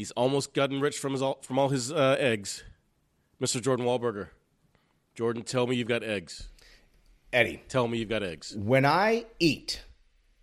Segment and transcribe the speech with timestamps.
[0.00, 2.64] he's almost gotten rich from his all, from all his uh, eggs,
[3.40, 3.60] Mr.
[3.60, 4.28] Jordan Wahlberger.
[5.14, 6.48] Jordan, tell me you've got eggs.
[7.32, 8.56] Eddie, Tell me you've got eggs.
[8.56, 9.82] when I eat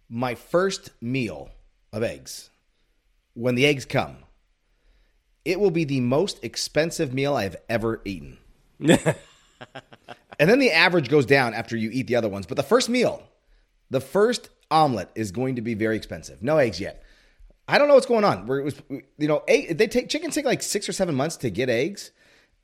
[0.10, 1.50] my first meal
[1.92, 2.50] of eggs,
[3.34, 4.18] when the eggs come,
[5.44, 8.38] it will be the most expensive meal I've ever eaten.
[8.80, 9.16] and
[10.38, 12.46] then the average goes down after you eat the other ones.
[12.46, 13.24] But the first meal,
[13.90, 16.44] the first omelet is going to be very expensive.
[16.44, 17.04] No eggs yet.
[17.68, 18.48] I don't know what's going on.
[18.48, 21.38] We're, it was, you know, egg, they take chickens take like six or seven months
[21.38, 22.12] to get eggs,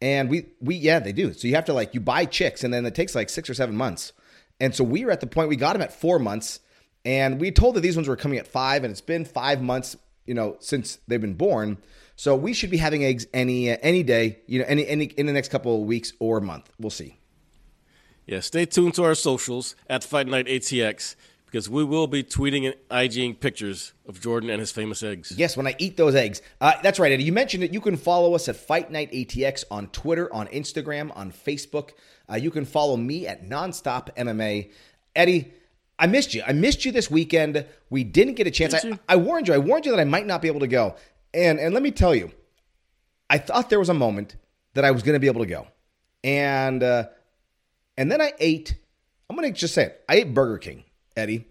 [0.01, 1.33] and we we yeah they do.
[1.33, 3.53] So you have to like you buy chicks, and then it takes like six or
[3.53, 4.13] seven months.
[4.59, 6.61] And so we were at the point we got them at four months,
[7.03, 9.97] and we told that these ones were coming at five, and it's been five months,
[10.25, 11.77] you know, since they've been born.
[12.15, 15.25] So we should be having eggs any uh, any day, you know, any any in
[15.25, 16.69] the next couple of weeks or month.
[16.79, 17.19] We'll see.
[18.25, 21.17] Yeah, stay tuned to our socials at Fight Night ATX
[21.53, 25.31] because we will be tweeting and IGing pictures of Jordan and his famous eggs.
[25.37, 26.41] Yes, when I eat those eggs.
[26.59, 27.25] Uh, that's right, Eddie.
[27.25, 27.71] You mentioned it.
[27.71, 31.91] You can follow us at Fight Night ATX on Twitter, on Instagram, on Facebook.
[32.27, 34.71] Uh, you can follow me at Nonstop MMA.
[35.15, 35.53] Eddie,
[35.99, 36.41] I missed you.
[36.41, 37.67] I missed you this weekend.
[37.91, 38.73] We didn't get a chance.
[38.73, 38.97] I.
[39.07, 39.53] I warned you.
[39.53, 40.95] I warned you that I might not be able to go.
[41.35, 42.31] And and let me tell you,
[43.29, 44.37] I thought there was a moment
[44.73, 45.67] that I was going to be able to go,
[46.23, 47.09] and uh,
[47.95, 48.73] and then I ate.
[49.29, 50.03] I'm going to just say it.
[50.09, 50.83] I ate Burger King,
[51.15, 51.45] Eddie.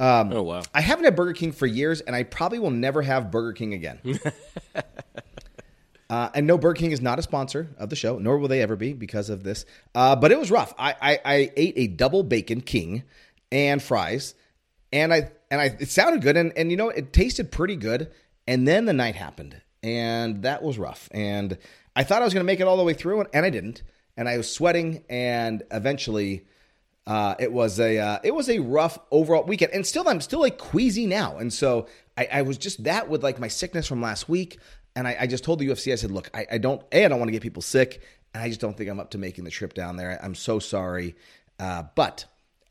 [0.00, 0.62] Um, Oh, wow.
[0.74, 3.74] I haven't had Burger King for years, and I probably will never have Burger King
[3.74, 4.00] again.
[6.10, 8.60] uh, and no, Burger King is not a sponsor of the show, nor will they
[8.60, 9.64] ever be because of this.
[9.94, 10.74] Uh, but it was rough.
[10.78, 13.04] I, I, I ate a double bacon king
[13.52, 14.34] and fries,
[14.92, 18.10] and I and I it sounded good, and and you know it tasted pretty good.
[18.46, 21.08] And then the night happened, and that was rough.
[21.12, 21.56] And
[21.96, 23.50] I thought I was going to make it all the way through, and, and I
[23.50, 23.82] didn't.
[24.16, 26.46] And I was sweating, and eventually.
[27.06, 30.40] Uh, it was a uh, it was a rough overall weekend, and still I'm still
[30.40, 34.00] like queasy now, and so I, I was just that with like my sickness from
[34.00, 34.58] last week,
[34.96, 37.08] and I, I just told the UFC I said, look, I, I don't a I
[37.08, 38.00] don't want to get people sick,
[38.32, 40.18] and I just don't think I'm up to making the trip down there.
[40.22, 41.14] I'm so sorry,
[41.58, 42.24] uh, but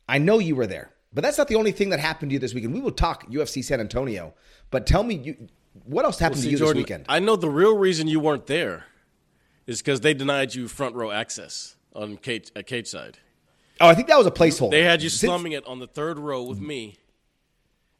[0.08, 2.40] I know you were there, but that's not the only thing that happened to you
[2.40, 2.74] this weekend.
[2.74, 4.34] We will talk UFC San Antonio,
[4.72, 5.48] but tell me you
[5.84, 7.06] what else happened See, to you Jordan, this weekend?
[7.08, 8.86] I know the real reason you weren't there
[9.66, 13.18] is because they denied you front row access on cage, at cage side.
[13.80, 14.70] Oh, I think that was a placeholder.
[14.70, 16.98] They had you slumming it on the third row with me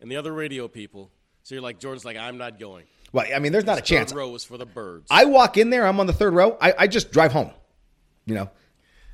[0.00, 1.10] and the other radio people.
[1.42, 2.84] So you're like, Jordan's like, I'm not going.
[3.12, 4.10] Well, I mean, there's not a chance.
[4.10, 5.06] Third row was for the birds.
[5.10, 6.56] I walk in there, I'm on the third row.
[6.60, 7.50] I, I just drive home.
[8.26, 8.50] You know,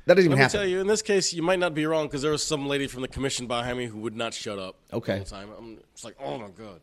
[0.05, 0.59] that doesn't even Let me happen.
[0.59, 2.87] tell you, in this case, you might not be wrong because there was some lady
[2.87, 4.77] from the commission behind me who would not shut up.
[4.91, 5.13] Okay.
[5.13, 5.49] The whole time.
[5.57, 6.81] I'm it's like, oh my god.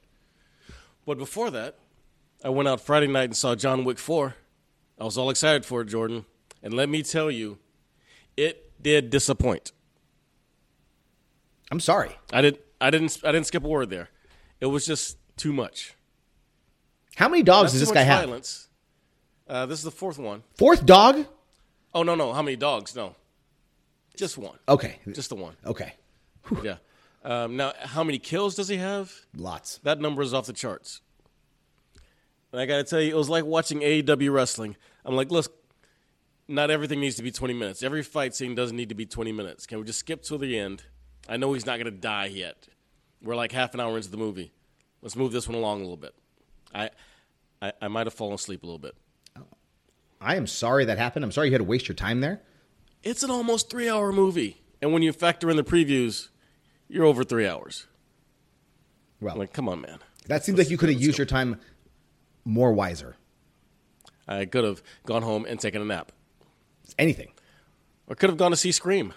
[1.07, 1.77] But before that,
[2.45, 4.35] I went out Friday night and saw John Wick 4.
[5.01, 6.27] I was all excited for it, Jordan.
[6.63, 7.59] And let me tell you,
[8.37, 9.73] it did disappoint.
[11.71, 12.17] I'm sorry.
[12.33, 12.61] I didn't.
[12.81, 13.19] I didn't.
[13.25, 14.09] I didn't skip a word there.
[14.61, 15.95] It was just too much.
[17.17, 18.25] How many dogs Not does this guy much have?
[18.25, 18.69] violence.
[19.49, 20.43] Uh, this is the fourth one.
[20.57, 21.27] Fourth dog?
[21.95, 22.33] Oh no, no.
[22.33, 22.95] How many dogs?
[22.95, 23.17] No,
[24.17, 24.59] just one.
[24.69, 24.99] Okay.
[25.13, 25.57] Just the one.
[25.65, 25.95] Okay.
[26.63, 26.77] Yeah.
[27.25, 29.13] Um, now, how many kills does he have?
[29.37, 29.79] Lots.
[29.83, 31.01] That number is off the charts.
[32.53, 34.77] And I got to tell you, it was like watching AEW wrestling.
[35.05, 35.53] I'm like, look,
[36.49, 37.83] not everything needs to be 20 minutes.
[37.83, 39.67] Every fight scene doesn't need to be 20 minutes.
[39.67, 40.83] Can we just skip to the end?
[41.29, 42.69] I know he's not going to die yet.
[43.23, 44.53] We're like half an hour into the movie.
[45.03, 46.15] Let's move this one along a little bit.
[46.75, 46.91] I,
[47.61, 48.95] I, I might have fallen asleep a little bit.
[50.21, 51.25] I am sorry that happened.
[51.25, 52.41] I'm sorry you had to waste your time there.
[53.03, 54.63] It's an almost three hour movie.
[54.81, 56.29] And when you factor in the previews,
[56.89, 57.87] you're over three hours.
[59.21, 59.99] Well, I'm like, come on, man.
[60.27, 61.23] that seems like you could have used go.
[61.23, 61.61] your time
[62.45, 63.17] more wiser.
[64.27, 66.13] I could have gone home and taken a nap.
[66.99, 67.33] Anything.
[68.07, 69.13] Or could have gone to see Scream.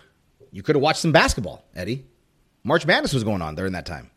[0.52, 2.06] You could have watched some basketball, Eddie.
[2.64, 4.12] March Madness was going on during that time.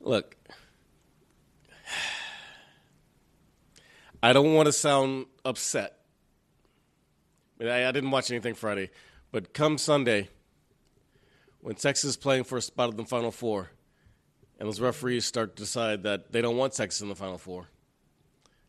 [0.00, 0.36] Look,
[4.22, 5.98] I don't want to sound upset.
[7.60, 8.90] I, I didn't watch anything Friday,
[9.30, 10.28] but come Sunday,
[11.60, 13.70] when Texas is playing for a spot in the Final Four,
[14.58, 17.68] and those referees start to decide that they don't want Texas in the Final Four,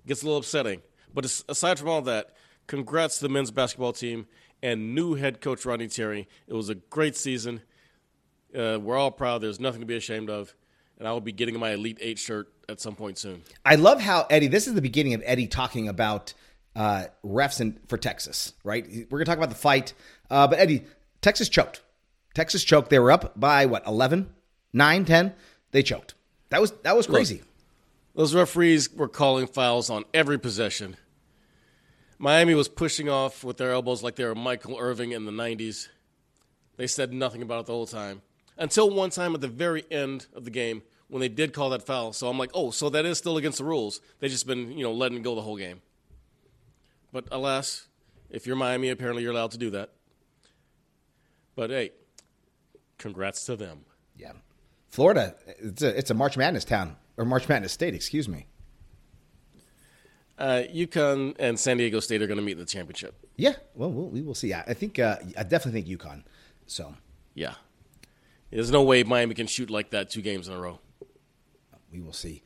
[0.04, 0.82] it gets a little upsetting.
[1.14, 2.36] But aside from all that,
[2.70, 4.28] congrats to the men's basketball team
[4.62, 6.30] and new head coach Rodney Terry.
[6.48, 7.62] It was a great season.
[8.56, 9.42] Uh, we're all proud.
[9.42, 10.54] There's nothing to be ashamed of.
[10.98, 13.42] And I will be getting my Elite Eight shirt at some point soon.
[13.66, 14.48] I love how Eddie.
[14.48, 16.34] This is the beginning of Eddie talking about
[16.76, 18.54] uh, refs in, for Texas.
[18.64, 18.86] Right?
[19.10, 19.94] We're gonna talk about the fight,
[20.30, 20.84] uh, but Eddie,
[21.22, 21.82] Texas choked.
[22.34, 22.90] Texas choked.
[22.90, 24.30] They were up by what 11,
[24.74, 25.34] 9, 10.
[25.72, 26.16] They choked.
[26.50, 27.38] That was that was crazy.
[27.38, 27.46] Look,
[28.16, 30.98] those referees were calling fouls on every possession.
[32.22, 35.88] Miami was pushing off with their elbows like they were Michael Irvin in the 90s.
[36.76, 38.22] They said nothing about it the whole time.
[38.58, 41.86] Until one time at the very end of the game when they did call that
[41.86, 42.12] foul.
[42.12, 44.02] So I'm like, oh, so that is still against the rules.
[44.20, 45.82] They've just been, you know, letting go the whole game.
[47.14, 47.88] But alas,
[48.30, 49.92] if you're Miami, apparently you're allowed to do that.
[51.56, 51.92] But hey,
[52.98, 53.86] congrats to them.
[54.18, 54.34] Yeah.
[54.90, 58.48] Florida, it's a, it's a March Madness town, or March Madness state, excuse me.
[60.40, 63.14] Uh, UConn and San Diego State are going to meet in the championship.
[63.36, 64.54] Yeah, well, we'll we will see.
[64.54, 66.24] I, I think uh, I definitely think UConn.
[66.66, 66.96] So
[67.34, 67.56] yeah,
[68.50, 70.80] there's no way Miami can shoot like that two games in a row.
[71.92, 72.42] We will see.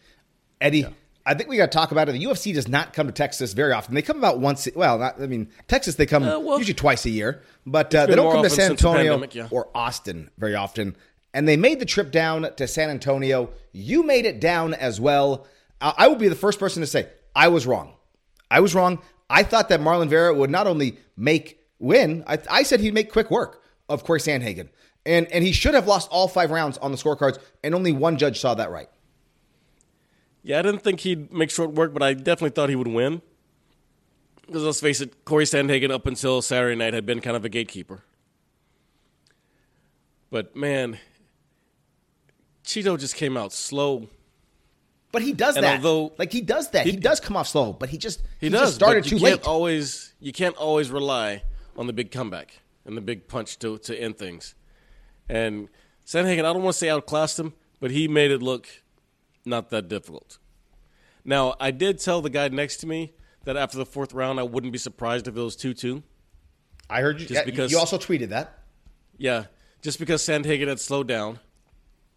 [0.60, 0.90] Eddie, yeah.
[1.24, 2.14] I think we got to talk about it.
[2.14, 3.94] The UFC does not come to Texas very often.
[3.94, 4.68] They come about once.
[4.76, 8.08] Well, not, I mean, Texas they come uh, well, usually twice a year, but uh,
[8.08, 9.48] they don't come to San Antonio pandemic, yeah.
[9.52, 10.96] or Austin very often.
[11.36, 13.52] And they made the trip down to San Antonio.
[13.72, 15.46] You made it down as well.
[15.80, 17.94] I, I will be the first person to say I was wrong.
[18.52, 19.02] I was wrong.
[19.30, 23.12] I thought that Marlon Vera would not only make win, I, I said he'd make
[23.12, 24.70] quick work of Cory Sandhagen.
[25.06, 28.18] And, and he should have lost all five rounds on the scorecards, and only one
[28.18, 28.90] judge saw that right.
[30.44, 33.22] Yeah, I didn't think he'd make short work, but I definitely thought he would win.
[34.46, 37.50] Because let's face it, Cory Sandhagen up until Saturday night had been kind of a
[37.50, 38.04] gatekeeper.
[40.30, 41.00] But man,
[42.66, 44.10] Chito just came out slow
[45.14, 45.78] but he does and that.
[45.78, 48.48] Although like he does that, he, he, does come off slow, but he just he,
[48.48, 49.46] he does just started too late.
[49.48, 51.44] Always you can't always rely
[51.78, 54.56] on the big comeback and the big punch to to end things.
[55.30, 55.70] And
[56.06, 58.68] Sandhagen, I don't want to say outclassed him, but he made it look
[59.46, 60.40] not that difficult.
[61.24, 63.14] Now, I did tell the guy next to me
[63.46, 66.04] that after the fourth round, I wouldn't be surprised if it was two-two.
[66.90, 67.28] I heard you.
[67.28, 68.60] Just because you also tweeted that.
[69.18, 69.46] Yeah,
[69.82, 71.40] just because Sandhagen had slowed down,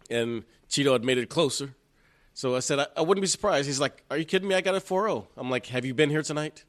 [0.09, 1.75] and Chito had made it closer
[2.37, 3.65] so I said, I, I, wouldn't be surprised.
[3.65, 4.53] He's like, Are you kidding me?
[4.53, 5.27] I got a 4 0.
[5.37, 6.65] I'm like, Have you been here tonight?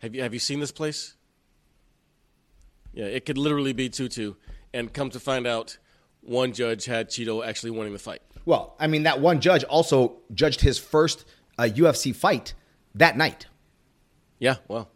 [0.00, 1.14] Have you, have you seen this place?
[2.92, 4.36] Yeah, it could literally be 2 2.
[4.74, 5.78] And come to find out,
[6.20, 8.22] one judge had Chito actually winning the fight.
[8.44, 11.24] Well, I mean, that one judge also judged his first
[11.56, 12.52] uh, UFC fight
[12.96, 13.46] that night.
[14.40, 14.90] Yeah, well.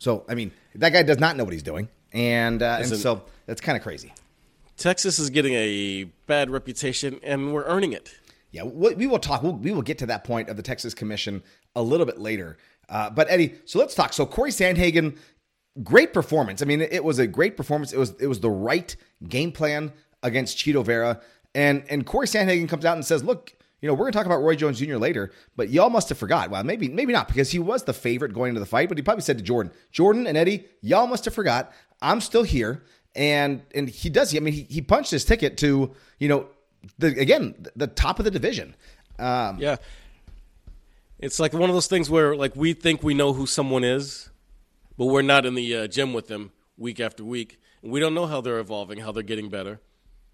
[0.00, 1.88] So, I mean, that guy does not know what he's doing.
[2.12, 4.12] And, uh, and so that's kind of crazy.
[4.76, 8.14] Texas is getting a bad reputation, and we're earning it.
[8.54, 9.42] Yeah, we will talk.
[9.42, 11.42] We'll, we will get to that point of the Texas Commission
[11.74, 12.56] a little bit later.
[12.88, 14.12] Uh, but Eddie, so let's talk.
[14.12, 15.18] So Cory Sandhagen,
[15.82, 16.62] great performance.
[16.62, 17.92] I mean, it was a great performance.
[17.92, 18.94] It was it was the right
[19.28, 19.92] game plan
[20.22, 21.20] against Chito Vera,
[21.52, 24.26] and and Cory Sandhagen comes out and says, "Look, you know, we're going to talk
[24.26, 24.98] about Roy Jones Jr.
[24.98, 26.48] later, but y'all must have forgot.
[26.48, 29.02] Well, maybe maybe not because he was the favorite going into the fight, but he
[29.02, 31.72] probably said to Jordan, Jordan and Eddie, y'all must have forgot.
[32.00, 32.84] I'm still here."
[33.16, 34.34] And and he does.
[34.36, 36.48] I mean, he, he punched his ticket to you know
[36.98, 38.74] the again the top of the division.
[39.18, 39.76] Um, yeah,
[41.18, 44.30] it's like one of those things where like we think we know who someone is,
[44.96, 48.14] but we're not in the uh, gym with them week after week, and we don't
[48.14, 49.80] know how they're evolving, how they're getting better.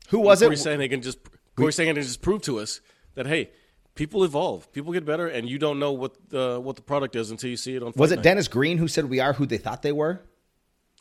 [0.08, 0.58] Who was Cory it?
[0.58, 1.18] Sandhagen just
[1.56, 2.80] Cory Sandhagen just proved to us
[3.14, 3.50] that hey,
[3.94, 7.30] people evolve, people get better, and you don't know what the what the product is
[7.30, 7.92] until you see it on.
[7.96, 8.22] Was it night.
[8.24, 10.22] Dennis Green who said we are who they thought they were?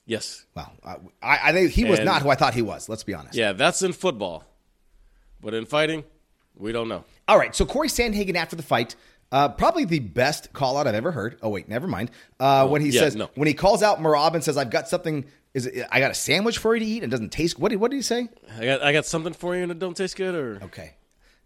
[0.05, 0.45] Yes.
[0.55, 2.89] Well, I, I, I he was and, not who I thought he was.
[2.89, 3.35] Let's be honest.
[3.35, 4.43] Yeah, that's in football.
[5.41, 6.03] But in fighting,
[6.55, 7.05] we don't know.
[7.27, 7.55] All right.
[7.55, 8.95] So Cory Sandhagen after the fight,
[9.31, 11.37] uh, probably the best call out I've ever heard.
[11.41, 12.11] Oh wait, never mind.
[12.39, 13.29] Uh, oh, when he yeah, says no.
[13.35, 16.15] when he calls out Merab and says, "I've got something." Is it, I got a
[16.15, 17.57] sandwich for you to eat and doesn't taste.
[17.57, 18.29] What did what did he say?
[18.57, 20.35] I got I got something for you and it don't taste good.
[20.35, 20.93] Or okay.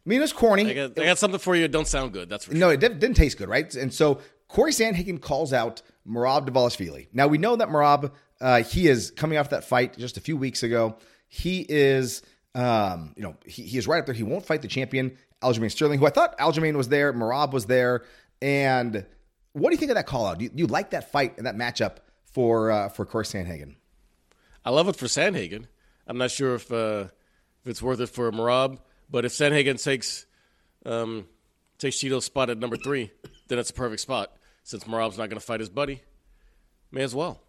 [0.06, 0.70] I mean, it's corny.
[0.70, 1.64] I got, I got something for you.
[1.64, 2.30] It don't sound good.
[2.30, 3.74] That's no, it didn't, didn't taste good, right?
[3.74, 4.20] And so
[4.50, 7.08] Cory Sandhagen calls out Merab Dvalishvili.
[7.14, 10.36] Now we know that Merab, uh, he is coming off that fight just a few
[10.36, 10.98] weeks ago.
[11.30, 12.22] He is
[12.56, 14.16] um, you know, he, he is right up there.
[14.16, 17.66] He won't fight the champion, Aljamain Sterling, who I thought Aljamain was there, Merab was
[17.66, 18.04] there.
[18.42, 19.06] And
[19.54, 20.38] what do you think of that call out?
[20.38, 21.98] Do you, do you like that fight and that matchup
[22.32, 23.76] for uh, for Cory Sandhagen?
[24.66, 25.66] I love it for Sandhagen.
[26.08, 27.06] I'm not sure if uh,
[27.64, 28.80] if it's worth it for Merab,
[29.10, 30.26] but if Sandhagen takes
[30.86, 31.26] um,
[31.78, 33.12] takes Chito's spot at number three,
[33.48, 34.34] then it's a perfect spot
[34.64, 36.02] since Merab's not going to fight his buddy,
[36.92, 37.42] may as well.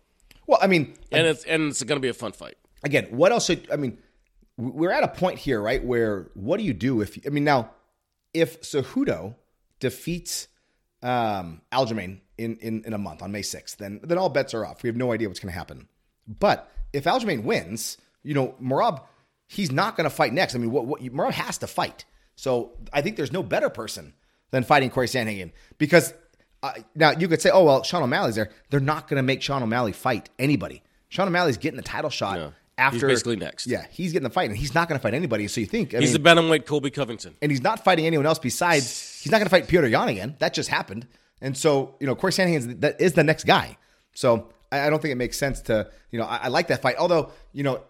[0.46, 2.56] Well, I mean, And it's and it's going to be a fun fight.
[2.82, 3.46] again, what else?
[3.46, 3.98] Should, I mean,
[4.56, 5.84] we're at a point here, right?
[5.84, 7.18] Where what do you do if?
[7.26, 7.70] I mean, now
[8.32, 9.34] if Cejudo
[9.80, 10.48] defeats
[11.02, 14.64] um, Aljamain in, in in a month on May sixth, then then all bets are
[14.64, 14.82] off.
[14.82, 15.88] We have no idea what's going to happen.
[16.26, 19.02] But if Aljamain wins, you know, Merab,
[19.48, 20.54] he's not going to fight next.
[20.54, 22.04] I mean, what, what Merab has to fight.
[22.36, 24.14] So I think there's no better person
[24.50, 26.14] than fighting Cory Sandhagen because
[26.62, 28.50] uh, now you could say, oh well, Sean O'Malley's there.
[28.70, 30.82] They're not going to make Sean O'Malley fight anybody.
[31.08, 32.84] Sean O'Malley's getting the title shot No.
[32.84, 33.66] He's after basically next.
[33.66, 35.46] Yeah, he's getting the fight, and he's not going to fight anybody.
[35.48, 37.36] So you think I He's mean, the bantamweight Colby Covington.
[37.40, 40.36] and he's not fighting anyone else besides he's not going to fight Petr Yan again.
[40.40, 41.06] That just happened,
[41.40, 43.76] and so you know Cory Sandhagen that is the next guy.
[44.14, 46.82] So I, I don't think it makes sense to you know I, I like that
[46.82, 46.96] fight.
[46.98, 47.80] Although you know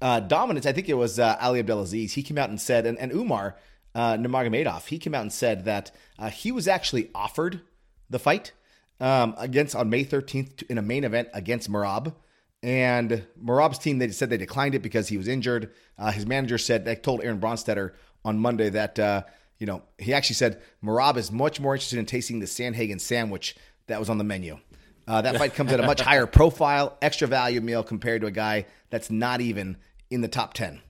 [0.00, 2.14] uh, dominance, I think it was uh, Ali Abdelaziz.
[2.14, 3.56] He came out and said, and, and Umar
[3.94, 7.60] uh, Nurmagomedov, he came out and said that uh, he was actually offered
[8.08, 8.52] the fight
[9.00, 12.14] um, against on May 13th in a main event against Merab.
[12.62, 15.70] And Merab's team, they said they declined it because he was injured.
[15.98, 17.92] Uh, his manager said, they told Aaron Bronsteter
[18.24, 19.22] on Monday that, uh,
[19.58, 23.56] you know, he actually said Merab is much more interested in tasting the Sandhagen sandwich
[23.86, 24.58] that was on the menu.
[25.08, 28.30] Uh, that fight comes at a much higher profile, extra value meal compared to a
[28.30, 29.76] guy that's not even
[30.10, 30.80] in the top 10.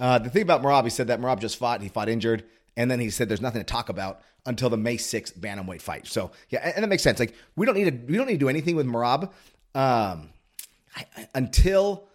[0.00, 2.44] Uh, the thing about Merab, he said that Merab just fought, he fought injured,
[2.76, 6.06] and then he said there's nothing to talk about until the May 6th bantamweight fight.
[6.06, 7.18] So yeah, and, and that makes sense.
[7.18, 9.30] Like we don't need to we don't need to do anything with Merab
[9.74, 10.30] um,
[11.34, 12.08] Until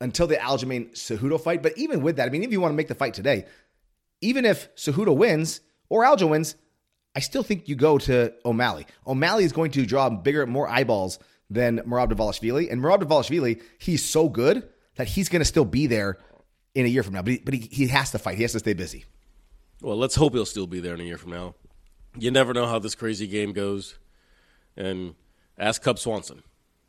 [0.00, 1.62] until the Aljamain Cejudo fight.
[1.62, 3.46] But even with that, I mean, if you want to make the fight today,
[4.20, 6.56] even if Cejudo wins or Aljo wins,
[7.14, 8.86] I still think you go to O'Malley.
[9.06, 11.18] O'Malley is going to draw bigger, more eyeballs
[11.48, 12.70] than Merab Dvalishvili.
[12.70, 16.18] And Merab Dvalishvili, he's so good that he's going to still be there
[16.74, 17.22] in a year from now.
[17.22, 18.36] But he, but he, he has to fight.
[18.36, 19.06] He has to stay busy.
[19.80, 21.54] Well, let's hope he'll still be there in a year from now.
[22.18, 23.98] You never know how this crazy game goes.
[24.76, 25.14] And
[25.58, 26.42] ask Cub Swanson.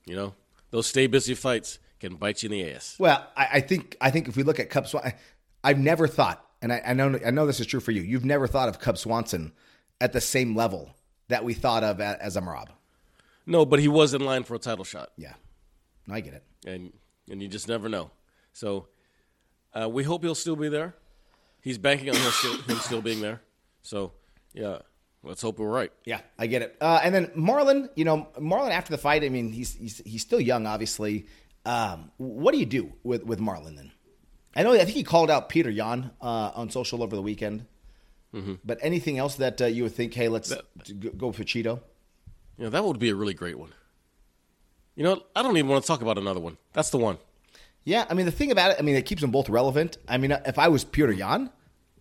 [0.06, 0.34] You know,
[0.72, 2.96] those stay busy fights can bite you in the ass.
[3.00, 5.14] Well, I, I think I think if we look at Cub Swanson,
[5.64, 8.02] I've never thought, and I, I know I know this is true for you.
[8.02, 9.54] You've never thought of Cub Swanson
[10.00, 10.92] at the same level
[11.30, 12.68] that we thought of a- as a Merab.
[13.46, 15.12] No, but he was in line for a title shot.
[15.18, 15.34] Yeah,
[16.06, 16.44] No, I get it.
[16.66, 16.94] and
[17.30, 18.12] and you just never know.
[18.54, 18.88] So
[19.74, 20.96] uh, we hope he'll still be there.
[21.62, 23.42] He's banking on him still, him still being there.
[23.82, 24.14] So
[24.54, 24.80] yeah,
[25.28, 25.92] let's hope we're right.
[26.06, 26.76] Yeah, I get it.
[26.82, 30.22] Uh, and then Marlon, you know, Marlon after the fight, I mean, he's he's, he's
[30.22, 31.28] still young, obviously.
[31.66, 33.92] Um, what do you do with with Marlon then?
[34.56, 37.66] I know I think he called out Peter Yan uh, on social over the weekend.
[38.64, 41.82] But anything else that uh, you would think, hey, let's That- go for Chito?
[42.58, 43.72] You know that would be a really great one.
[44.96, 45.24] You know?
[45.36, 46.58] I don't even want to talk about another one.
[46.74, 47.18] That's the one.
[47.84, 49.98] Yeah, I mean the thing about it, I mean it keeps them both relevant.
[50.08, 51.50] I mean, if I was Peter Yan,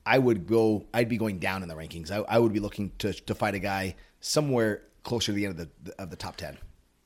[0.07, 0.87] I would go.
[0.95, 2.11] I'd be going down in the rankings.
[2.11, 5.59] I, I would be looking to to fight a guy somewhere closer to the end
[5.61, 6.57] of the of the top ten.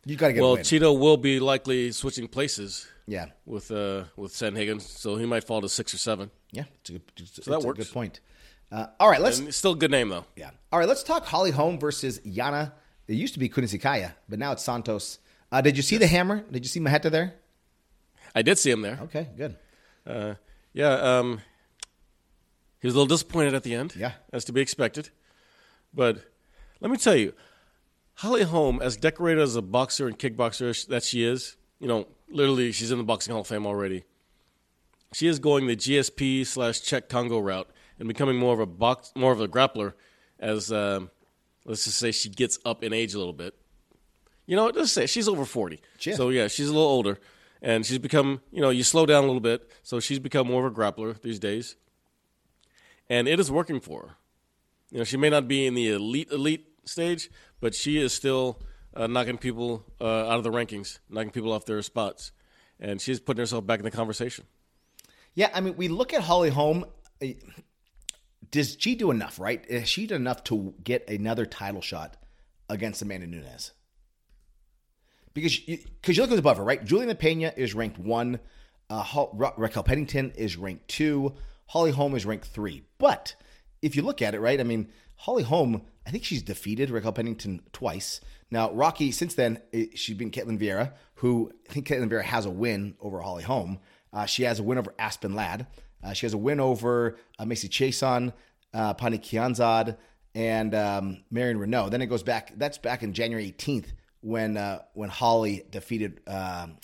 [0.05, 0.57] You got to get Well.
[0.59, 5.61] Chito will be likely switching places yeah, with uh, with Sandhagen, so he might fall
[5.61, 6.31] to six or seven.
[6.53, 7.79] yeah, it's a good, it's, that it's a works.
[7.79, 8.21] good point.
[8.73, 10.25] Uh, all right, let's And still a good name though.
[10.37, 10.51] yeah.
[10.71, 12.73] All right, let's talk Holly Holm versus Yana.
[13.09, 15.19] It used to be Kunitskaya, but now it's Santos.
[15.51, 16.45] Uh, did you see the hammer?
[16.51, 17.35] Did you see Maheta there?
[18.35, 19.01] I did see him there.
[19.03, 19.57] Okay, good.
[20.07, 20.35] Uh,
[20.73, 21.41] yeah, um,
[22.81, 23.95] he was a little disappointed at the end.
[23.97, 24.13] Yeah.
[24.33, 25.11] as to be expected.
[25.93, 26.25] But
[26.81, 27.35] let me tell you,
[28.15, 32.73] Holly Holm, as decorated as a boxer and kickboxer that she is, you know, literally
[32.73, 34.05] she's in the boxing Hall of Fame already.
[35.13, 37.69] She is going the GSP slash Cheick Kongo route
[37.99, 39.95] and becoming more of a box, more of a grappler.
[40.39, 41.11] As um,
[41.65, 43.55] let's just say she gets up in age a little bit.
[44.47, 45.81] You know, let's say she's over forty.
[46.05, 46.17] Is.
[46.17, 47.19] So yeah, she's a little older,
[47.61, 48.41] and she's become.
[48.53, 51.21] You know, you slow down a little bit, so she's become more of a grappler
[51.21, 51.77] these days,
[53.11, 54.15] and it is working for her.
[54.91, 58.63] You know, she may not be in the elite elite stage, but she is still
[58.95, 62.33] uh, knocking people uh, out of the rankings, knocking people off their spots,
[62.81, 64.47] and she's putting herself back in the conversation.
[65.35, 66.87] Yeah, I mean, we look at Holly Holm.
[67.23, 67.27] uh,
[68.51, 69.69] Does she do enough, right?
[69.71, 72.17] Has she done enough to get another title shot
[72.69, 73.73] against Amanda Nunes?
[75.33, 76.85] Because you, cause you look who's above her, right?
[76.85, 78.41] Juliana Pena is ranked one.
[78.89, 79.27] Uh,
[79.57, 81.35] Raquel Pennington is ranked two.
[81.71, 82.83] Holly Holm is ranked three.
[82.99, 83.37] But
[83.81, 87.13] if you look at it, right, I mean, Holly Holm, I think she's defeated Raquel
[87.13, 88.21] Pennington twice.
[88.51, 89.61] Now, Rocky, since then,
[89.95, 93.79] she's been Ketlen Vieira, who I think Ketlen Vieira has a win over Holly Holm.
[94.13, 95.69] Uh, she has a win over Aspen Ladd.
[96.03, 98.33] Uh, she has a win over uh, Macy Chiasson,
[98.75, 99.97] uh, Pannie Kianzad,
[100.35, 101.89] and um, Marion Reneau.
[101.89, 102.53] Then it goes back.
[102.57, 106.79] That's back in January 18th when uh, when Holly defeated um,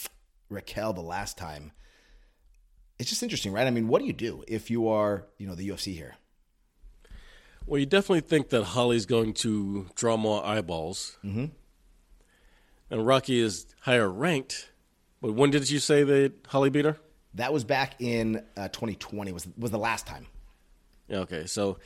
[0.49, 1.73] Raquel the last time.
[2.99, 3.67] It's just interesting, right?
[3.67, 6.17] I mean, what do you do if you are, you know, the UFC here?
[7.67, 11.19] Well, you definitely think that Holly's going to draw more eyeballs.
[11.25, 11.47] Mm-hmm.
[12.91, 14.71] and Rocky is higher ranked.
[15.21, 16.97] But when did you say that Holly beat her?
[17.35, 19.33] That was back in uh, 2020.
[19.33, 20.27] Was was the last time?
[21.09, 21.47] Yeah, okay.
[21.47, 21.79] So,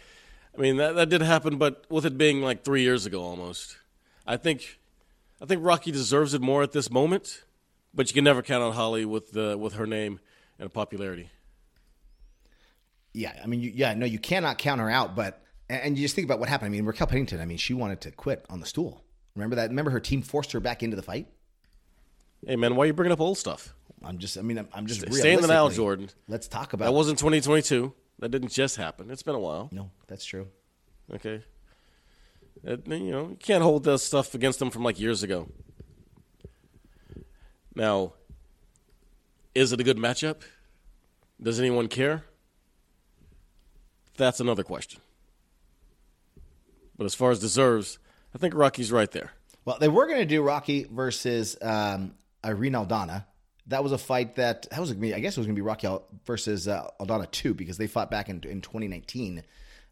[0.56, 3.78] I mean that that did happen, but with it being like three years ago almost,
[4.26, 4.78] I think,
[5.40, 7.44] I think Rocky deserves it more at this moment.
[7.94, 10.20] But you can never count on Holly with the with her name
[10.60, 11.30] and popularity.
[13.12, 15.16] Yeah, I mean, you, yeah, no, you cannot count her out.
[15.16, 16.66] But and, you just think about what happened.
[16.66, 17.40] I mean, Raquel Pennington.
[17.40, 19.02] I mean, she wanted to quit on the stool.
[19.34, 19.70] Remember that?
[19.70, 21.26] Remember her team forced her back into the fight.
[22.46, 23.74] Hey man, why are you bringing up old stuff?
[24.04, 24.38] I'm just.
[24.38, 25.00] I mean, I'm, I'm just.
[25.12, 26.08] Stay in the now, Jordan.
[26.28, 26.84] Let's talk about.
[26.84, 27.92] That wasn't 2022.
[28.20, 29.10] That didn't just happen.
[29.10, 29.68] It's been a while.
[29.72, 30.48] no, that's true.
[31.12, 31.42] Okay.
[32.66, 35.48] Uh, it- you know, you can't hold that stuff against them from like years ago.
[37.74, 38.14] Now,
[39.54, 40.42] is it a good matchup?
[41.42, 42.24] Does anyone care?
[44.16, 45.00] That's another question.
[46.96, 47.98] But as far as deserves,
[48.34, 49.32] I think Rocky's right there.
[49.64, 52.14] Well, they were going to do Rocky versus um,
[52.44, 53.24] Irene Aldana.
[53.66, 54.90] That was a fight that that was.
[54.90, 55.88] I guess it was going to be Rocky
[56.26, 59.42] versus uh, Aldana too because they fought back in in 2019.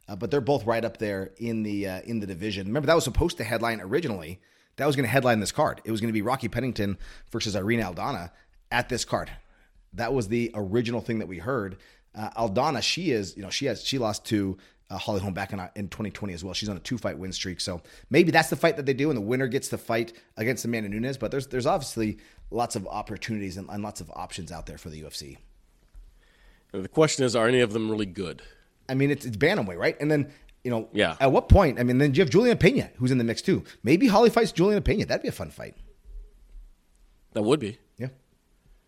[0.09, 2.67] Uh, but they're both right up there in the uh, in the division.
[2.67, 4.41] Remember that was supposed to headline originally.
[4.77, 5.81] That was going to headline this card.
[5.85, 6.99] It was going to be Rocky Pennington
[7.31, 8.31] versus Irene Aldana
[8.71, 9.31] at this card.
[9.95, 11.77] That was the original thing that we heard.
[12.15, 14.59] Uh, Aldana, she is, you know, she has she lost to
[14.91, 16.55] uh, Holly Holm back in, in 2020 as well.
[16.55, 19.11] She's on a two fight win streak, so maybe that's the fight that they do,
[19.11, 21.19] and the winner gets to fight against Amanda Nunes.
[21.19, 22.19] But there's there's obviously
[22.51, 25.37] lots of opportunities and, and lots of options out there for the UFC.
[26.73, 28.43] And the question is, are any of them really good?
[28.89, 29.97] I mean, it's, it's bantamweight, right?
[30.01, 30.31] And then
[30.65, 31.17] you know, Yeah.
[31.21, 31.79] At what point?
[31.79, 33.65] I mean, then you have Julian Pena who's in the mix too.
[33.83, 35.07] Maybe Holly fights Julian Pena.
[35.07, 35.77] That'd be a fun fight.
[37.33, 37.79] That would be.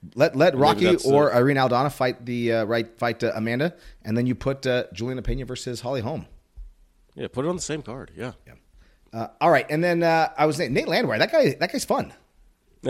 [0.02, 0.10] Yeah.
[0.14, 4.26] Let let Rocky or Irene Aldana fight the uh, right fight uh, Amanda, and then
[4.26, 6.26] you put uh, Juliana Pena versus Holly Holm.
[7.14, 8.10] Yeah, put it on the same card.
[8.16, 8.32] Yeah.
[9.12, 11.18] Uh, all right, and then uh, I was Nate Landwehr.
[11.18, 12.14] That guy, that guy's fun.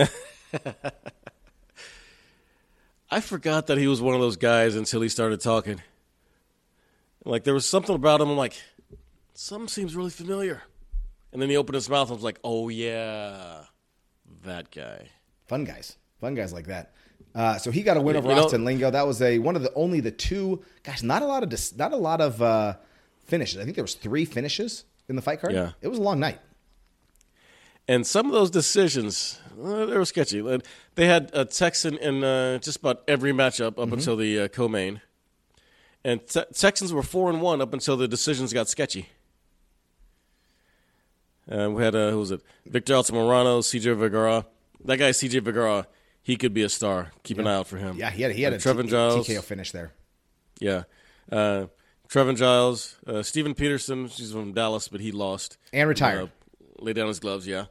[3.10, 5.82] I forgot that he was one of those guys until he started talking.
[7.24, 8.30] Like there was something about him.
[8.30, 8.60] I'm like,
[9.34, 10.62] something seems really familiar.
[11.32, 12.08] And then he opened his mouth.
[12.08, 13.64] and I was like, oh yeah,
[14.44, 15.08] that guy.
[15.46, 16.92] Fun guys, fun guys like that.
[17.34, 18.90] Uh, so he got a win over You know- Austin Lingo.
[18.90, 20.62] That was a one of the only the two.
[20.82, 22.74] Gosh, not a lot of dis, not a lot of uh,
[23.26, 23.58] finishes.
[23.60, 25.52] I think there was three finishes in the fight card.
[25.54, 25.72] Yeah.
[25.80, 26.40] it was a long night.
[27.88, 30.40] And some of those decisions, uh, they were sketchy.
[30.40, 30.58] Uh,
[30.94, 35.00] They had a Texan in uh, just about every matchup up until the uh, co-main,
[36.04, 39.08] and te- Texans were four and one up until the decisions got sketchy.
[41.50, 42.42] Uh, we had uh, who was it?
[42.66, 43.90] Victor Altamirano, C.J.
[43.92, 44.46] Vergara.
[44.84, 45.40] That guy, C.J.
[45.40, 45.86] Vergara,
[46.22, 47.12] he could be a star.
[47.22, 47.96] Keep an eye out for him.
[47.96, 49.26] Yeah, he had he had Uh, a Trevin T- Giles.
[49.28, 49.92] TKO finish there.
[50.60, 50.84] Yeah.
[51.30, 51.66] Uh,
[52.08, 55.56] Trevin Giles, uh, Steven Peterson, she's from Dallas, but he lost.
[55.72, 56.24] And retired.
[56.24, 56.28] Uh,
[56.84, 57.66] laid down his gloves, yeah.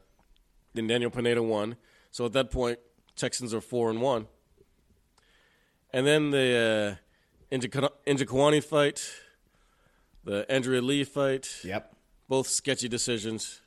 [0.74, 1.76] Then Daniel Pineda won.
[2.12, 2.80] So at that point,
[3.16, 4.28] Texans are 4 and 1.
[5.92, 6.98] And then the
[7.52, 9.12] uh, Inja- Njokuani fight,
[10.24, 11.96] the Andrea Lee fight, Yep.
[12.28, 13.62] both sketchy decisions.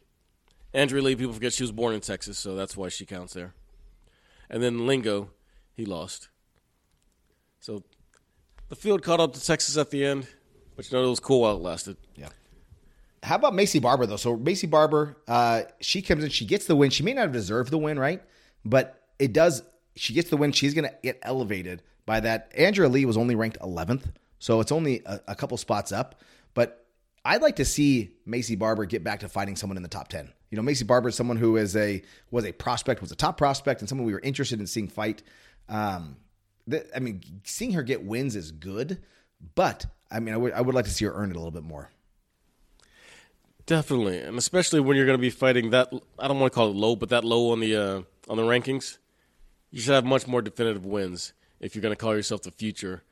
[0.72, 3.52] Andrea Lee, people forget she was born in Texas, so that's why she counts there.
[4.52, 5.30] And then Lingo,
[5.74, 6.28] he lost.
[7.58, 7.82] So
[8.68, 10.26] the field caught up to Texas at the end,
[10.76, 11.96] but you know it was cool while it lasted.
[12.14, 12.28] Yeah.
[13.22, 14.16] How about Maycee Barber though?
[14.16, 16.90] So Maycee Barber, uh, she comes in, she gets the win.
[16.90, 18.22] She may not have deserved the win, right?
[18.64, 19.62] But it does.
[19.96, 20.52] She gets the win.
[20.52, 22.52] She's going to get elevated by that.
[22.56, 24.04] Andrea Lee was only ranked 11th,
[24.38, 26.20] so it's only a, a couple spots up.
[26.54, 26.84] But
[27.24, 30.32] I'd like to see Maycee Barber get back to fighting someone in the top 10.
[30.52, 33.38] You know, Maycee Barber is someone who is a was a prospect, was a top
[33.38, 35.22] prospect, and someone we were interested in seeing fight.
[35.66, 36.18] Um,
[36.70, 38.98] th- I mean, seeing her get wins is good,
[39.54, 41.52] but I mean, I would I would like to see her earn it a little
[41.52, 41.88] bit more.
[43.64, 46.68] Definitely, and especially when you're going to be fighting that I don't want to call
[46.68, 48.98] it low, but that low on the uh, on the rankings,
[49.70, 53.02] you should have much more definitive wins if you're going to call yourself the future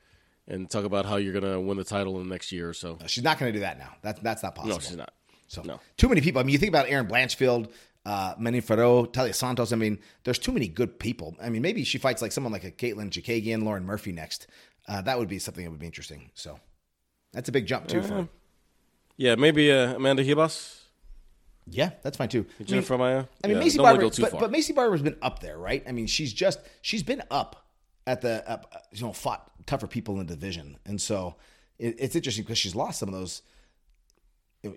[0.47, 2.73] and talk about how you're going to win the title in the next year or
[2.75, 2.99] so.
[3.07, 3.95] She's not going to do that now.
[4.03, 4.75] That's that's not possible.
[4.75, 5.11] No, she's not.
[5.51, 5.81] So no.
[5.97, 6.39] too many people.
[6.39, 7.71] I mean, you think about Erin Blanchfield,
[8.05, 9.73] uh, Manon Fiorot, Taila Santos.
[9.73, 11.35] I mean, there's too many good people.
[11.41, 14.47] I mean, maybe she fights like someone like a Katlyn Chookagian, Lauren Murphy next.
[14.87, 16.31] Uh, that would be something that would be interesting.
[16.35, 16.57] So
[17.33, 18.13] that's a big jump too for.
[18.13, 18.29] her.
[19.17, 20.83] Yeah, maybe uh, Amanda Ribas,
[21.67, 22.45] Yeah, that's fine too.
[22.47, 23.25] I mean, Jennifer Maia.
[23.43, 25.83] I mean, Yeah, Maycee Barber, but, but Maycee Barber's been up there, right?
[25.85, 27.67] I mean, she's just she's been up
[28.07, 31.35] at the up, uh, you know fought tougher people in the division, and so
[31.77, 33.41] it, it's interesting because she's lost some of those.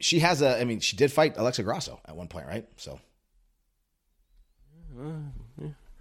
[0.00, 2.66] She has a, I mean, she did fight Alexa Grasso at one point, right?
[2.76, 3.00] So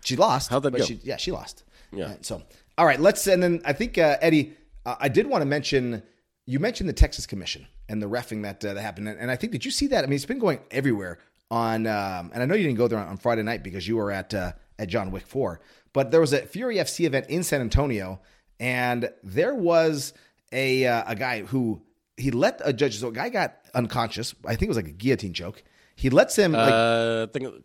[0.04, 0.50] she lost.
[0.50, 0.86] How'd that but go?
[0.86, 1.64] She, yeah, she lost.
[1.92, 2.16] Yeah.
[2.22, 2.42] So
[2.78, 4.54] all right, let's and then I think uh, Eddie,
[4.86, 6.04] uh, I did want to mention
[6.46, 9.36] you mentioned the Texas Commission and the refing that uh, that happened, and, and I
[9.36, 10.04] think did you see that?
[10.04, 11.20] I mean, it's been going everywhere
[11.52, 13.98] on, um, and I know you didn't go there on, on Friday night because you
[13.98, 15.62] were at uh, at John Wick Four,
[15.94, 18.22] but there was a Fury FC event in San Antonio,
[18.60, 20.14] and there was
[20.52, 21.82] a uh, a guy who
[22.18, 22.98] he let a judge.
[23.00, 24.34] So a guy got unconscious.
[24.46, 25.64] I think it was like a guillotine choke.
[25.96, 26.52] He lets him.
[26.54, 27.64] Like, Uh, I think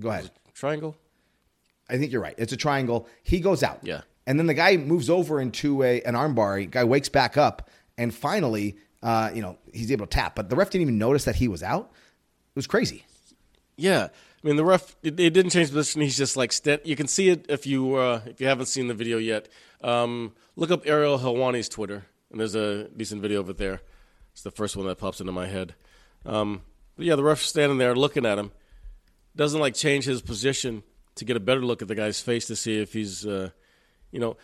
[0.00, 0.30] go ahead.
[0.54, 0.96] triangle.
[1.88, 2.34] I think you're right.
[2.38, 3.08] It's a triangle.
[3.22, 3.80] He goes out.
[3.82, 4.02] Yeah.
[4.26, 6.70] And then the guy moves over into a an armbar.
[6.70, 10.34] Guy wakes back up, and finally, uh, you know, he's able to tap.
[10.36, 11.90] But the ref didn't even notice that he was out.
[12.50, 13.06] It was crazy.
[13.78, 14.08] Yeah,
[14.42, 14.96] I mean the ref.
[15.02, 16.02] It, it didn't change position.
[16.02, 18.88] He's just like st- you can see it if you uh, if you haven't seen
[18.88, 19.48] the video yet.
[19.82, 23.80] Um, look up Ariel Helwani's Twitter, and there's a decent video of it there.
[24.32, 25.74] It's the first one that pops into my head.
[26.24, 26.62] Um,
[26.96, 28.52] but yeah, the ref standing there looking at him
[29.34, 30.82] doesn't like change his position
[31.14, 33.50] to get a better look at the guy's face to see if he's, uh,
[34.10, 34.36] you know,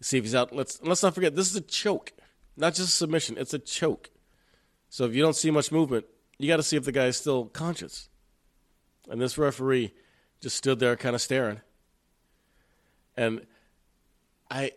[0.00, 0.54] see if he's out.
[0.54, 2.12] Let's let's not forget this is a choke,
[2.56, 3.36] not just a submission.
[3.38, 4.10] It's a choke.
[4.88, 6.06] So if you don't see much movement,
[6.38, 8.08] you got to see if the guy is still conscious.
[9.08, 9.94] And this referee
[10.40, 11.60] just stood there kind of staring.
[13.16, 13.46] And
[14.50, 14.72] I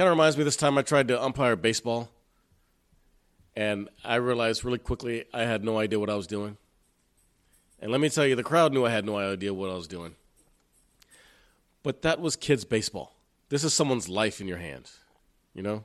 [0.00, 2.08] kind of reminds me this time I tried to umpire baseball.
[3.54, 6.56] And I realized really quickly I had no idea what I was doing.
[7.80, 9.86] And let me tell you, the crowd knew I had no idea what I was
[9.86, 10.14] doing.
[11.82, 13.12] But that was kids' baseball.
[13.50, 15.00] This is someone's life in your hands,
[15.54, 15.84] you know?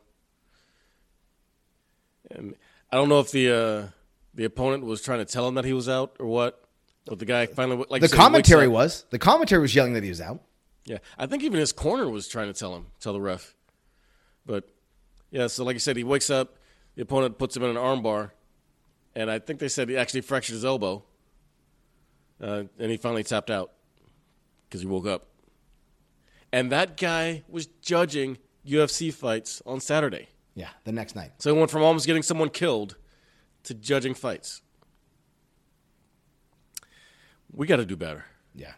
[2.32, 2.56] And
[2.94, 3.88] I don't know if the uh,
[4.34, 6.64] the opponent was trying to tell him that he was out or what.
[7.06, 10.10] But the guy finally, like The said, commentary was the commentary was yelling that he
[10.10, 10.40] was out.
[10.86, 13.56] Yeah, I think even his corner was trying to tell him, tell the ref.
[14.46, 14.70] But
[15.32, 16.58] yeah, so like I said, he wakes up,
[16.96, 18.32] the opponent puts him in an armbar,
[19.16, 21.04] and I think they said he actually fractured his elbow,
[22.42, 23.72] uh, and he finally tapped out
[24.68, 25.28] because he woke up.
[26.52, 30.30] And that guy was judging UFC fights on Saturday.
[30.54, 31.32] Yeah, the next night.
[31.40, 32.96] So he went from almost getting someone killed
[33.64, 34.62] to judging fights.
[37.52, 38.26] We got to do better.
[38.54, 38.74] Yeah.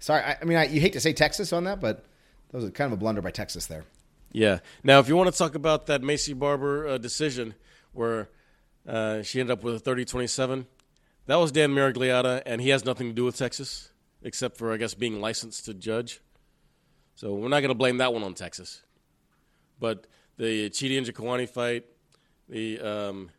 [0.00, 2.04] Sorry, I, I mean, I, you hate to say Texas on that, but
[2.50, 3.84] that was kind of a blunder by Texas there.
[4.32, 4.60] Yeah.
[4.82, 7.54] Now, if you want to talk about that Maycee Barber uh, decision
[7.92, 8.30] where
[8.86, 10.66] uh, she ended up with a 30 27,
[11.26, 13.90] that was Dan Miragliotta, and he has nothing to do with Texas
[14.22, 16.20] except for, I guess, being licensed to judge.
[17.14, 18.82] So we're not going to blame that one on Texas.
[19.78, 21.84] But the Chidi and Jaquani fight,
[22.48, 22.80] the.
[22.80, 23.30] Um,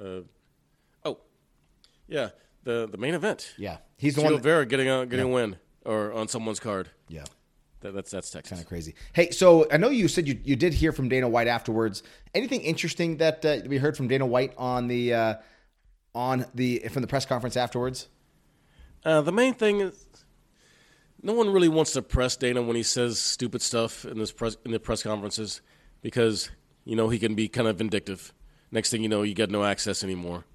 [0.00, 0.20] uh,
[1.04, 1.18] oh,
[2.08, 2.30] yeah,
[2.64, 3.54] the, the main event.
[3.56, 4.32] Yeah, he's the Chito one.
[4.34, 6.90] That, Vera getting a, getting a win or on someone's card.
[7.08, 7.24] yeah,
[7.84, 8.50] That, that's that's Texas.
[8.50, 8.94] kind of crazy.
[9.12, 12.02] Hey, so I know you said you, you did hear from Dana White afterwards.
[12.34, 15.34] Anything interesting that uh, we heard from Dana White on the uh,
[16.14, 18.08] on the from the press conference afterwards?
[19.04, 20.06] Uh, the main thing is,
[21.22, 24.56] no one really wants to press Dana when he says stupid stuff in this press
[24.64, 25.60] in the press conferences
[26.00, 26.50] because
[26.86, 28.32] you know he can be kind of vindictive.
[28.72, 30.46] Next thing you know, you get no access anymore.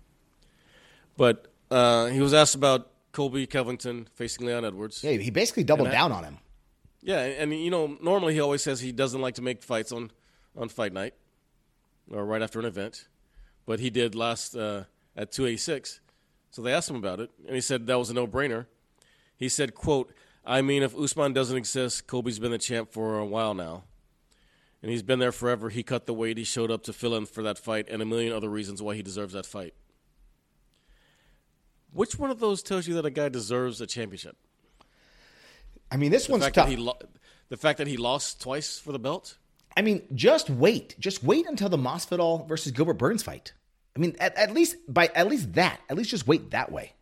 [1.16, 5.04] But uh, he was asked about Colby Covington facing Leon Edwards.
[5.04, 6.40] Yeah, he basically doubled I- down on him.
[7.02, 10.12] Yeah, and you know, normally he always says he doesn't like to make fights on,
[10.58, 11.14] on fight night
[12.12, 13.08] or right after an event,
[13.66, 14.84] but he did last uh,
[15.16, 16.02] at 286.
[16.52, 18.66] So they asked him about it, and he said that was a no-brainer.
[19.38, 20.12] He said, "quote
[20.46, 23.84] I mean, if Usman doesn't exist, Colby's been the champ for a while now,
[24.82, 25.70] and he's been there forever.
[25.70, 26.38] He cut the weight.
[26.38, 28.96] He showed up to fill in for that fight, and a million other reasons why
[28.96, 29.74] he deserves that fight."
[31.92, 34.38] Which one of those tells you that a guy deserves a championship?
[35.92, 36.54] I mean, this The one's tough.
[36.56, 36.98] that he lo-
[37.50, 39.38] the fact that he lost twice for the belt.
[39.76, 40.96] I mean, just wait.
[41.00, 43.54] Just wait until the Masvidal versus Gilbert Burns fight.
[43.96, 45.80] I mean, at, at least by at least that.
[45.90, 46.94] At least just wait that way.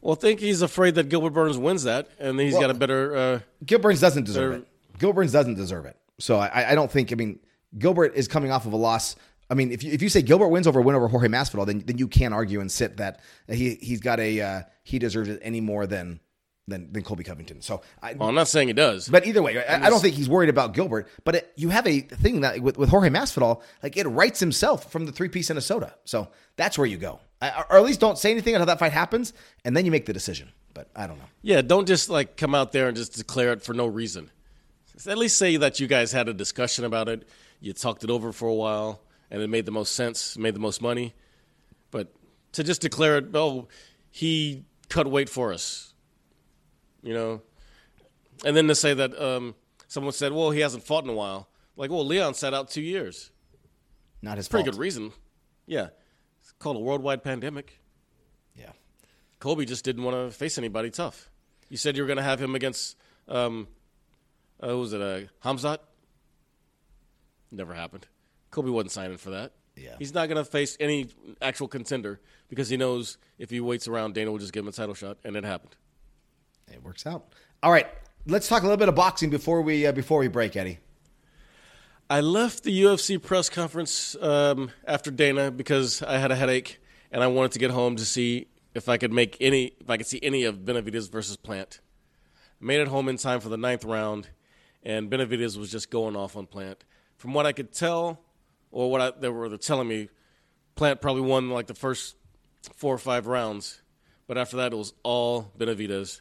[0.00, 2.74] Well, I think he's afraid that Gilbert Burns wins that, and he's Well- got a
[2.74, 3.16] better.
[3.16, 4.98] Uh, Gilbert Burns doesn't deserve They're- it.
[4.98, 5.96] Gilbert Burns doesn't deserve it.
[6.18, 7.12] So I, I don't think.
[7.12, 7.38] I mean,
[7.78, 9.14] Gilbert is coming off of a loss.
[9.50, 11.80] I mean, if you, if you say Gilbert wins over win over Jorge Masvidal, then
[11.86, 15.38] then you can't argue and sit that he he's got a uh, he deserves it
[15.42, 16.20] any more than
[16.68, 17.62] than than Colby Covington.
[17.62, 20.14] So I, well, I'm not saying he does, But either way, I, I don't think
[20.14, 21.08] he's worried about Gilbert.
[21.24, 24.92] But it, you have a thing that with, with Jorge Masvidal, like it writes himself
[24.92, 25.94] from the three piece in a soda.
[26.04, 28.92] So that's where you go, I- or at least don't say anything until that fight
[28.92, 29.32] happens,
[29.64, 30.52] and then you make the decision.
[30.74, 31.24] But I don't know.
[31.42, 34.30] yeah, don't just like come out there and just declare it for no reason.
[35.06, 37.26] At least say that you guys had a discussion about it,
[37.60, 39.00] you talked it over for a while,
[39.30, 41.14] and it made the most sense, made the most money.
[41.90, 42.12] But
[42.52, 43.68] to just declare it, oh,
[44.10, 45.94] he cut weight for us,
[47.02, 47.42] you know,
[48.44, 49.54] and then to say that um,
[49.86, 51.48] someone said, well, he hasn't fought in a while.
[51.76, 53.30] Like, well, Leon sat out two years.
[54.22, 54.74] Not his Pretty fault.
[54.74, 55.12] good reason.
[55.66, 55.88] Yeah.
[56.40, 57.80] It's called a worldwide pandemic.
[58.56, 58.72] Yeah.
[59.38, 61.30] Colby just didn't want to face anybody tough.
[61.68, 62.96] You said you were going to have him against,
[63.28, 63.68] um,
[64.60, 65.78] uh, who was it, uh, Hamzat?
[67.52, 68.06] Never happened.
[68.50, 69.52] Colby wasn't signing for that.
[69.76, 69.94] Yeah.
[69.98, 71.08] He's not going to face any
[71.40, 74.72] actual contender because he knows if he waits around, Dana will just give him a
[74.72, 75.76] title shot, and it happened.
[76.72, 77.32] It works out.
[77.62, 77.86] All right,
[78.26, 80.78] let's talk a little bit of boxing before we uh, before we break, Eddie.
[82.10, 86.80] I left the UFC press conference um, after Dana because I had a headache
[87.12, 89.98] and I wanted to get home to see if I could make any, if I
[89.98, 91.80] could see any of Benavidez versus Plant.
[92.60, 94.30] I Made it home in time for the ninth round,
[94.82, 96.84] and Benavidez was just going off on Plant.
[97.16, 98.20] From what I could tell,
[98.70, 100.08] or what I, they were telling me,
[100.76, 102.16] Plant probably won like the first
[102.74, 103.82] four or five rounds,
[104.26, 106.20] but after that it was all Benavidez,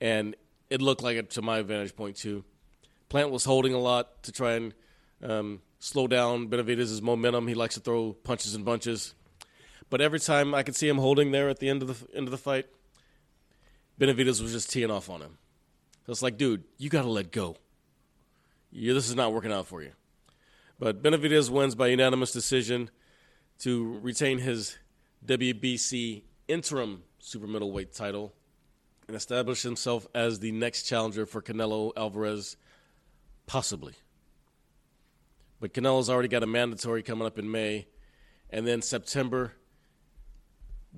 [0.00, 0.34] and
[0.70, 2.44] it looked like it to my vantage point too.
[3.08, 4.74] Plant was holding a lot to try and
[5.22, 7.46] um, slow down Benavidez' momentum.
[7.46, 9.14] He likes to throw punches and bunches.
[9.88, 12.26] But every time I could see him holding there at the end of the end
[12.26, 12.66] of the fight,
[14.00, 15.38] Benavidez was just teeing off on him.
[16.04, 17.56] So it's like, dude, you got to let go.
[18.70, 19.92] Yeah, this is not working out for you.
[20.78, 22.90] But Benavidez wins by unanimous decision
[23.60, 24.76] to retain his
[25.24, 28.34] WBC interim super middleweight title
[29.08, 32.56] and establish himself as the next challenger for Canelo Alvarez,
[33.46, 33.94] possibly.
[35.60, 37.86] But Canelo's already got a mandatory coming up in May,
[38.50, 39.52] and then September.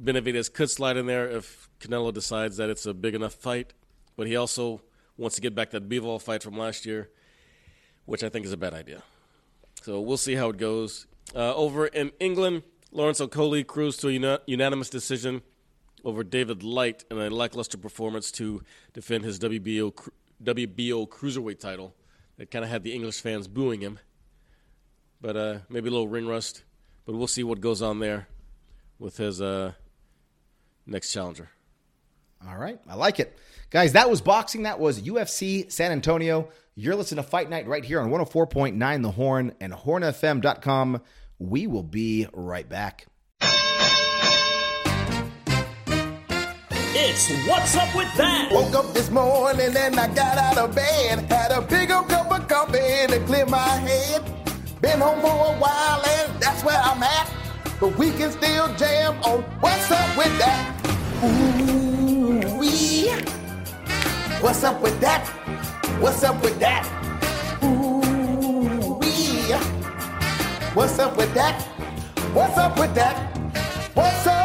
[0.00, 3.74] Benavidez could slide in there if Canelo decides that it's a big enough fight,
[4.16, 4.80] but he also
[5.16, 7.10] wants to get back that Bivol fight from last year,
[8.04, 9.02] which I think is a bad idea.
[9.82, 11.06] So we'll see how it goes.
[11.34, 15.42] Uh, over in England, Lawrence Okolie cruised to a uni- unanimous decision
[16.04, 19.92] over David Light in a lackluster performance to defend his WBO
[20.42, 21.94] WBO cruiserweight title.
[22.36, 23.98] That kind of had the English fans booing him,
[25.20, 26.62] but uh, maybe a little ring rust.
[27.04, 28.28] But we'll see what goes on there
[28.98, 29.72] with his uh,
[30.86, 31.48] next challenger.
[32.46, 33.36] All right, I like it.
[33.70, 34.62] Guys, that was boxing.
[34.62, 36.48] That was UFC San Antonio.
[36.76, 41.02] You're listening to Fight Night right here on 104.9 The Horn and hornfm.com.
[41.40, 43.06] We will be right back.
[47.00, 48.50] It's What's Up With That?
[48.50, 51.30] Woke up this morning and I got out of bed.
[51.30, 54.24] Had a big old cup of coffee to clear my head.
[54.80, 57.32] Been home for a while and that's where I'm at.
[57.78, 60.74] But we can still jam on What's Up With That.
[61.22, 63.10] Ooh, wee.
[64.40, 65.24] What's up with that?
[66.00, 66.84] What's up with that?
[67.62, 69.52] Ooh, wee.
[70.74, 71.62] What's up with that?
[72.34, 73.16] What's up with that?
[73.94, 74.37] What's up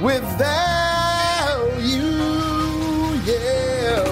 [0.00, 1.58] with that?
[1.80, 2.00] You,
[3.24, 4.04] yeah.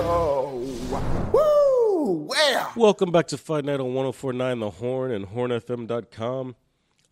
[0.00, 0.60] Oh,
[0.92, 1.30] yeah.
[1.30, 2.12] Woo!
[2.28, 2.72] Well.
[2.76, 6.56] Welcome back to Fight Night on 1049 The Horn and hornfm.com.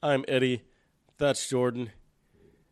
[0.03, 0.62] I'm Eddie.
[1.19, 1.91] That's Jordan.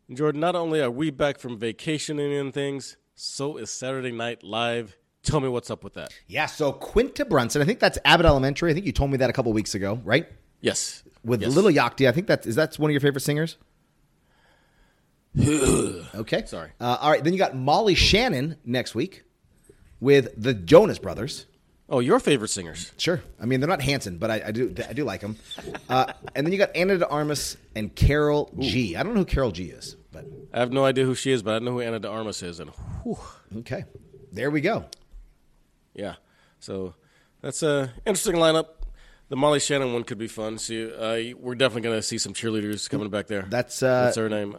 [0.08, 4.44] And Jordan, not only are we back from vacationing and things, so is Saturday Night
[4.44, 4.96] Live.
[5.24, 6.12] Tell me what's up with that.
[6.26, 8.70] Yeah, so Quinta Brunson, I think that's Abbott Elementary.
[8.70, 10.28] I think you told me that a couple weeks ago, right?
[10.60, 11.02] Yes.
[11.24, 11.54] With yes.
[11.54, 12.06] Lil Yachty.
[12.06, 13.56] I think that's is that one of your favorite singers?
[15.36, 16.44] Okay.
[16.46, 16.70] Sorry.
[16.80, 19.24] Uh, all right, then you got Molly Shannon next week
[20.00, 21.46] with the Jonas Brothers.
[21.88, 22.92] Oh, your favorite singers.
[22.96, 23.22] Sure.
[23.40, 25.36] I mean, they're not Hanson, but I, I do I do like them.
[25.88, 28.96] Uh, and then you got Ana de Armas and Karol G.
[28.96, 31.42] I don't know who Karol G is, but I have no idea who she is,
[31.42, 32.58] but I know who Ana de Armas is.
[32.58, 32.70] And
[33.02, 33.18] whew,
[33.58, 33.84] okay,
[34.32, 34.86] there we go.
[35.94, 36.14] yeah.
[36.58, 36.94] So
[37.42, 38.68] that's a interesting lineup.
[39.28, 40.56] The Molly Shannon one could be fun.
[40.58, 43.42] See, uh, we're definitely going to see some cheerleaders coming back there.
[43.42, 44.56] That's, uh, what's her name?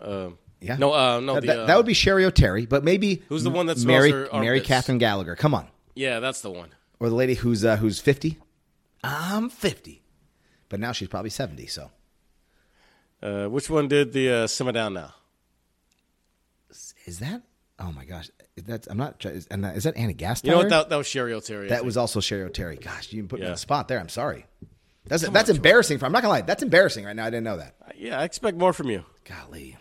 [0.62, 0.76] Uh, Yeah.
[0.78, 1.36] No, uh, no.
[1.36, 4.12] that, the, uh, that would be Cheri Oteri, but maybe Who's the one that's Mary
[4.12, 4.68] her Mary armpits?
[4.68, 5.36] Catherine Gallagher.
[5.36, 6.70] Come on, Yeah, that's the one.
[7.00, 8.38] or the lady who's uh, who's fifty.
[9.04, 10.02] I'm fifty,
[10.70, 11.68] but now she's probably seventy.
[11.68, 11.92] So
[13.22, 15.14] Uh, which one did the uh, simmer down now?
[17.06, 17.42] is that?
[17.80, 19.24] Oh my gosh, that's I'm not.
[19.26, 20.46] Is, and that- is that Ana Gasteyer?
[20.46, 20.70] You know what?
[20.70, 21.70] That, that was Cheri Oteri.
[21.70, 22.82] That was also Cheri Oteri.
[22.82, 24.00] Gosh, you put me on the spot there.
[24.00, 24.46] I'm sorry.
[25.08, 26.00] That's that's embarrassing.
[26.00, 26.42] For I'm not gonna lie.
[26.42, 27.26] That's embarrassing right now.
[27.26, 27.76] I didn't know that.
[27.98, 29.04] Yeah, I expect more from you.
[29.26, 29.78] Golly,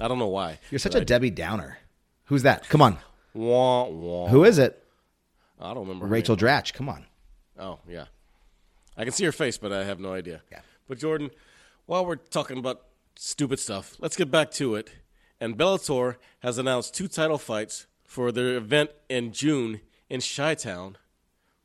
[0.00, 0.58] I don't know why.
[0.70, 1.78] you're such a Debbie Downer.
[2.24, 2.68] Who's that?
[2.68, 2.98] Come on.
[3.34, 4.28] Wah, wah.
[4.28, 4.82] Who is it?
[5.60, 6.06] I don't remember.
[6.06, 6.36] Rachel.
[6.36, 6.72] Dratch.
[6.72, 7.04] Come on.
[7.58, 8.06] Oh, yeah.
[8.96, 10.40] I can see her face, but I have no idea.
[10.50, 10.60] Yeah.
[10.88, 11.30] But Jordan,
[11.86, 12.82] while we're talking about
[13.16, 14.90] stupid stuff, let's get back to it.
[15.40, 20.96] And Bellator has announced two title fights for their event in June in Chi-Town.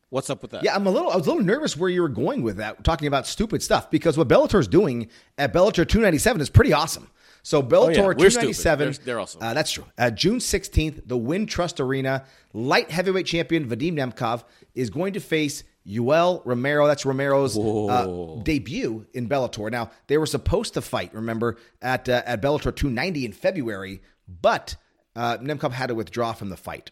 [0.10, 0.64] What's up with that?
[0.64, 1.10] Yeah, I'm a little.
[1.10, 3.90] I was a little nervous where you were going with that, talking about stupid stuff,
[3.90, 7.10] because what Bellator's doing at Bellator 297 is pretty awesome.
[7.46, 8.14] So Bellator Oh, yeah.
[8.30, 9.44] 297, They're- they're awesome.
[9.44, 9.86] Uh, that's true.
[10.00, 15.64] Uh, June 16th, the Wintrust Arena light heavyweight champion Vadim Nemkov is going to face
[15.88, 16.88] Yoel Romero.
[16.88, 19.70] That's Romero's uh, debut in Bellator.
[19.72, 24.76] Now they were supposed to fight, remember, at uh, at Bellator 290 in February, but
[25.16, 26.90] uh, Nemkov had to withdraw from the fight.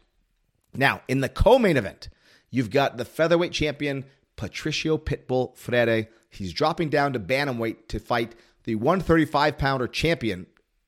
[0.76, 2.10] Now, in the co main event,
[2.52, 6.10] you've got the featherweight champion Patricio Pitbull Freire.
[6.30, 10.48] He's dropping down to bantamweight to fight the 135 pounder champion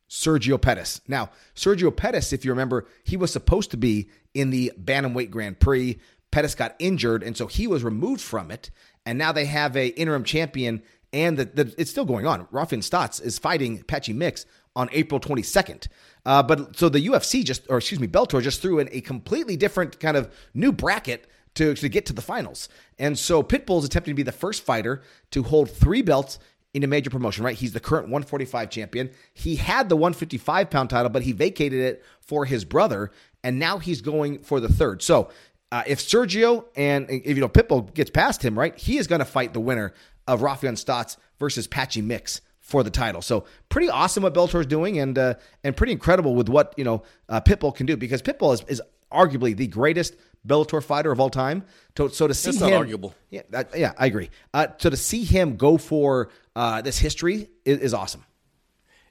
[0.09, 1.01] Sergio Pettis.
[1.07, 5.59] Now, Sergio Pettis, if you remember, he was supposed to be in the Bantamweight Grand
[5.59, 5.99] Prix.
[6.31, 8.69] Pettis got injured, and so he was removed from it.
[9.05, 10.83] And now they have a interim champion,
[11.13, 12.45] and the, the, it's still going on.
[12.47, 15.87] Raufeon Stotts is fighting Patchy Mix on April 22nd.
[16.25, 19.55] Uh, but so the UFC just, or excuse me, Bellator just threw in a completely
[19.55, 22.67] different kind of new bracket to, to get to the finals.
[22.99, 26.37] And so Pitbull is attempting to be the first fighter to hold three belts
[26.75, 27.55] in a major promotion, right?
[27.55, 29.09] He's the current 145 champion.
[29.33, 33.11] He had the 155 pound title, but he vacated it for his brother,
[33.45, 35.01] and now he's going for the third.
[35.01, 35.29] So
[35.71, 39.19] uh, if Sergio and if you know Pitbull gets past him, right, he is going
[39.19, 39.93] to fight the winner
[40.27, 43.21] of Raufeon Stots versus Patchy Mix for the title.
[43.21, 46.83] So pretty awesome what Bellator is doing, and uh, and pretty incredible with what you
[46.83, 48.81] know uh, Pitbull can do because Pitbull is, is
[49.13, 51.63] arguably the greatest Bellator fighter of all time.
[51.97, 53.15] So, so to see That's him, arguable.
[53.29, 54.29] Yeah, that, yeah, I agree.
[54.53, 58.23] Uh, so to see him go for uh, this history is, is awesome.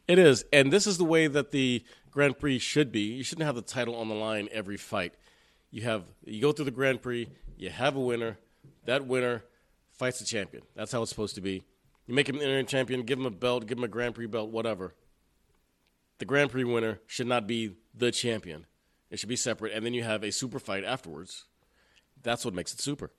[0.06, 3.00] It is, and this is the way that the Grand Prix should be.
[3.00, 5.14] You shouldn't have the title on the line every fight.
[5.70, 8.38] You have you go through the Grand Prix, you have a winner.
[8.84, 9.44] That winner
[9.92, 10.62] fights the champion.
[10.74, 11.64] That's how it's supposed to be.
[12.06, 14.26] You make him an interim champion, give him a belt, give him a Grand Prix
[14.26, 14.94] belt, whatever.
[16.18, 18.66] The Grand Prix winner should not be the champion.
[19.10, 21.44] It should be separate, and then you have a super fight afterwards.
[22.22, 23.10] That's what makes it super.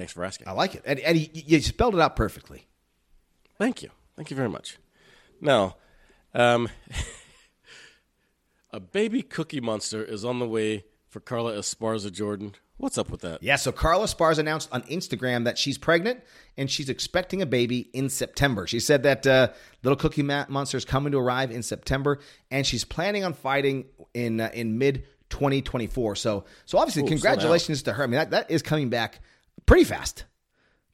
[0.00, 0.48] Thanks for asking.
[0.48, 2.66] I like it, and, and he, you spelled it out perfectly.
[3.58, 3.90] Thank you.
[4.16, 4.78] Thank you very much.
[5.42, 5.76] Now,
[6.32, 6.70] um,
[8.70, 12.54] a baby cookie monster is on the way for Carla Esparza Jordan.
[12.78, 13.42] What's up with that?
[13.42, 16.22] Yeah, so Carla Esparza announced on Instagram that she's pregnant
[16.56, 18.66] and she's expecting a baby in September.
[18.66, 19.48] She said that uh,
[19.82, 23.84] little Cookie Monster is coming to arrive in September, and she's planning on fighting
[24.14, 26.16] in uh, in mid 2024.
[26.16, 28.04] So, so obviously, Ooh, congratulations to her.
[28.04, 29.20] I mean, that, that is coming back
[29.66, 30.24] pretty fast.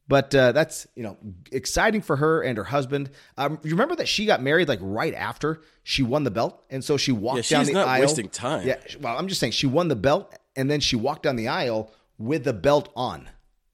[0.08, 1.16] But uh, that's you know
[1.50, 3.10] exciting for her and her husband.
[3.36, 6.84] Um, you remember that she got married like right after she won the belt, and
[6.84, 8.00] so she walked Yeah, down she's the not aisle.
[8.02, 8.66] wasting time.
[8.68, 11.48] Yeah, well, I'm just saying she won the belt, and then she walked down the
[11.48, 13.28] aisle with the belt on.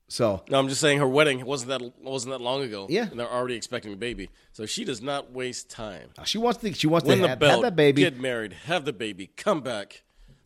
[0.08, 2.86] So No, I'm just saying her wedding wasn't that wasn't that long ago.
[2.88, 3.08] Yeah.
[3.10, 6.08] and they're already expecting a baby, so she does not waste time.
[6.24, 8.02] she wants to she wants Win to the have, belt, have that baby.
[8.02, 10.02] get married, have the baby, come back.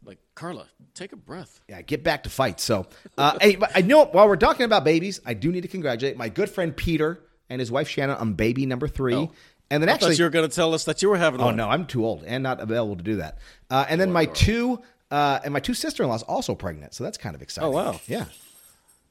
[0.06, 1.60] Like Carla, take a breath.
[1.68, 2.60] yeah, get back to fight.
[2.60, 2.86] So,
[3.18, 6.28] uh, hey, I know while we're talking about babies, I do need to congratulate my
[6.28, 9.14] good friend Peter and his wife Shannon on baby number three.
[9.14, 9.32] Oh.
[9.68, 11.46] And then I actually, you were going to tell us that you were having Oh
[11.46, 11.56] one.
[11.56, 13.38] no, I'm too old and not available to do that.
[13.68, 17.02] Uh, and then my two uh, and my two sister in laws also pregnant, so
[17.02, 17.68] that's kind of exciting.
[17.68, 18.00] Oh, wow.
[18.06, 18.26] Yeah,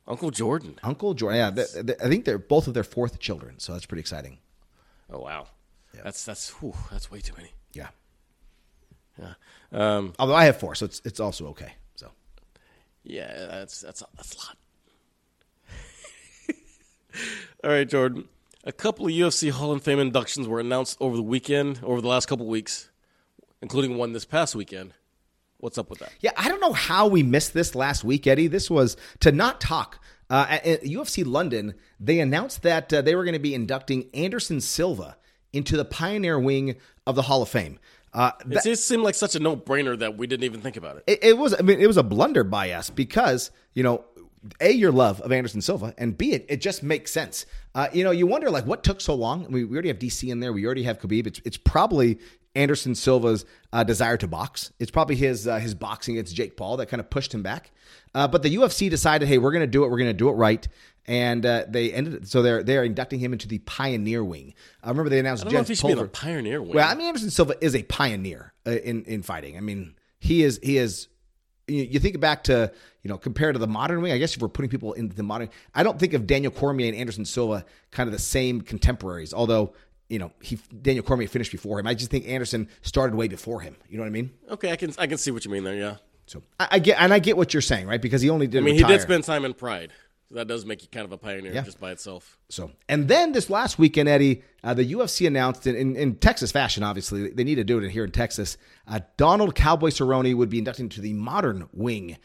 [0.08, 0.79] Uncle Jordan.
[0.81, 1.39] Uncle Jordan.
[1.39, 4.38] Yeah, th- th- I think they're both of their fourth children, so that's pretty exciting.
[5.12, 5.47] Oh wow,
[6.03, 7.51] that's that's whew, that's way too many.
[9.19, 9.34] Yeah.
[9.71, 11.73] Um, Although I have four, so it's it's also okay.
[11.95, 12.12] So
[13.04, 14.58] yeah, that's that's that's a lot.
[17.63, 18.28] All right, Jordan.
[18.63, 22.08] A couple of UFC Hall of Fame inductions were announced over the weekend, over the
[22.08, 22.89] last couple of weeks,
[23.62, 24.93] including one this past weekend.
[25.60, 26.12] What's up with that?
[26.19, 28.47] yeah, I don't know how we missed this last week, Eddie.
[28.47, 29.99] This was to not talk.
[30.28, 34.10] Uh, at, at UFC London, they announced that uh, they were going to be inducting
[34.13, 35.17] Anderson Silva
[35.54, 36.75] into the Pioneer Wing
[37.06, 37.78] of the Hall of Fame.
[38.15, 41.04] Uh, It just seemed like such a no-brainer that we didn't even think about it.
[41.06, 44.06] it, it was I mean it was a blunder by us because you know
[44.62, 47.45] a your love of Anderson Silva and b it, it just makes sense.
[47.75, 49.45] Uh, you know you wonder like what took so long.
[49.51, 50.54] We, we already have DC in there.
[50.54, 51.28] We already have Khabib.
[51.28, 52.19] It's it's probably
[52.56, 54.71] Anderson Silva's uh, desire to box.
[54.80, 57.71] It's probably his uh, his boxing against Jake Paul that kind of pushed him back.
[58.13, 59.91] Uh, but the UFC decided, hey, we're going to do it.
[59.91, 60.65] We're going to do it right.
[61.07, 62.27] And uh, they ended.
[62.27, 64.55] So they're they're inducting him into the Pioneer Wing.
[64.83, 66.61] I remember they announced I don't know if Jens he should be in the Pioneer
[66.61, 66.73] Wing.
[66.73, 69.55] well, I mean, Anderson Silva is a pioneer uh, in in fighting.
[69.55, 71.07] I mean, he is he is.
[71.67, 72.71] You you think back to
[73.03, 74.11] you know compared to the modern wing.
[74.13, 76.87] I guess if we're putting people into the modern, I don't think of Daniel Cormier
[76.87, 79.33] and Anderson Silva kind of the same contemporaries.
[79.33, 79.73] Although
[80.09, 81.85] you know he Daniel Cormier finished before him.
[81.87, 83.75] I just think Anderson started way before him.
[83.89, 84.31] You know what I mean?
[84.49, 85.75] okay, I can I can see what you mean there.
[85.75, 88.01] Yeah, So I, I get and I get what you're saying, right?
[88.01, 88.60] Because he only did.
[88.62, 88.91] I mean retire.
[88.91, 89.91] he did spend time in Pride.
[90.30, 91.62] So that does make you kind of a pioneer Yeah.
[91.62, 92.38] just by itself.
[92.50, 96.52] So, and then this last weekend, Eddie, uh, the UFC announced in, in, in Texas
[96.52, 98.58] fashion, obviously, they need to do it here in Texas.
[98.88, 102.17] Uh, Donald Cowboy Cerrone would be inducted into the modern wing.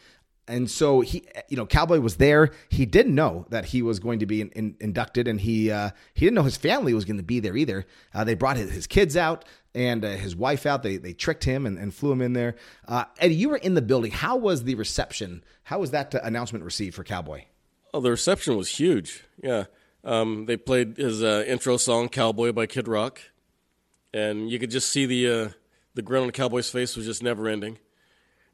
[0.49, 2.51] And so he, you know, Cowboy was there.
[2.71, 5.91] He didn't know that he was going to be in, in, inducted, and he uh,
[6.15, 7.87] he didn't know his family was going to be there either.
[8.13, 9.45] Uh, they brought his, his kids out
[9.77, 10.83] and uh, his wife out.
[10.83, 12.57] They they tricked him and, and flew him in there.
[12.89, 14.11] Uh, Eddie, you were in the building.
[14.11, 15.45] How was the reception?
[15.65, 17.45] How was that uh, announcement received for Cowboy?
[17.93, 19.25] Oh, the reception was huge.
[19.43, 19.65] Yeah.
[20.05, 23.21] Um, they played his uh, intro song "Cowboy" by Kid Rock,
[24.15, 25.49] and you could just see the uh,
[25.95, 27.79] the grin on the cowboy's face was just never ending.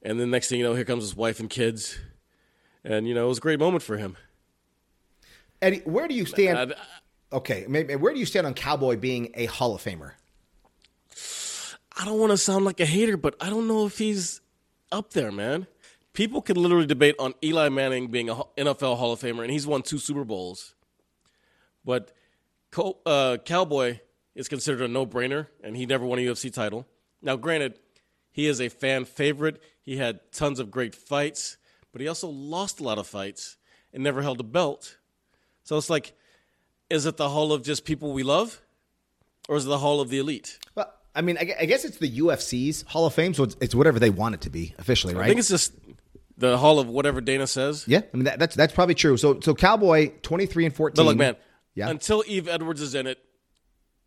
[0.03, 1.99] And then next thing you know, here comes his wife and kids,
[2.85, 4.17] and you know it was a great moment for him.
[5.63, 6.73] Eddie, where do you stand?
[6.73, 6.75] Uh,
[7.37, 10.13] okay, maybe, where do you stand on Cowboy being a Hall of Famer?
[11.99, 14.41] I don't want to sound like a hater, but I don't know if he's
[14.93, 15.67] up there, man.
[16.17, 19.67] People can literally debate on Eli Manning being a NFL Hall of Famer, and he's
[19.67, 20.75] won two Super Bowls.
[21.85, 22.11] But
[23.05, 24.01] uh, Cowboy
[24.35, 26.87] is considered a no-brainer, and he never won a UFC title.
[27.21, 27.79] Now, granted,
[28.33, 29.63] he is a fan favorite.
[29.83, 31.59] He had tons of great fights,
[31.93, 33.59] but he also lost a lot of fights
[33.93, 34.97] and never held a belt.
[35.65, 36.15] So it's like,
[36.89, 38.63] is it the hall of just people we love,
[39.51, 40.61] or is it the hall of the elite?
[40.75, 43.99] Well, I mean, I guess it's the UFC's Hall of Fame, so it's, it's whatever
[43.99, 45.25] they want it to be officially, right?
[45.25, 45.73] I think it's just
[46.37, 47.85] the hall of whatever Dana says.
[47.87, 49.17] Yeah, I mean that, that's that's probably true.
[49.17, 51.05] So so Cowboy twenty three and fourteen.
[51.05, 51.37] But look, man,
[51.75, 51.89] yeah.
[51.89, 53.19] until Yves Edwards is in it,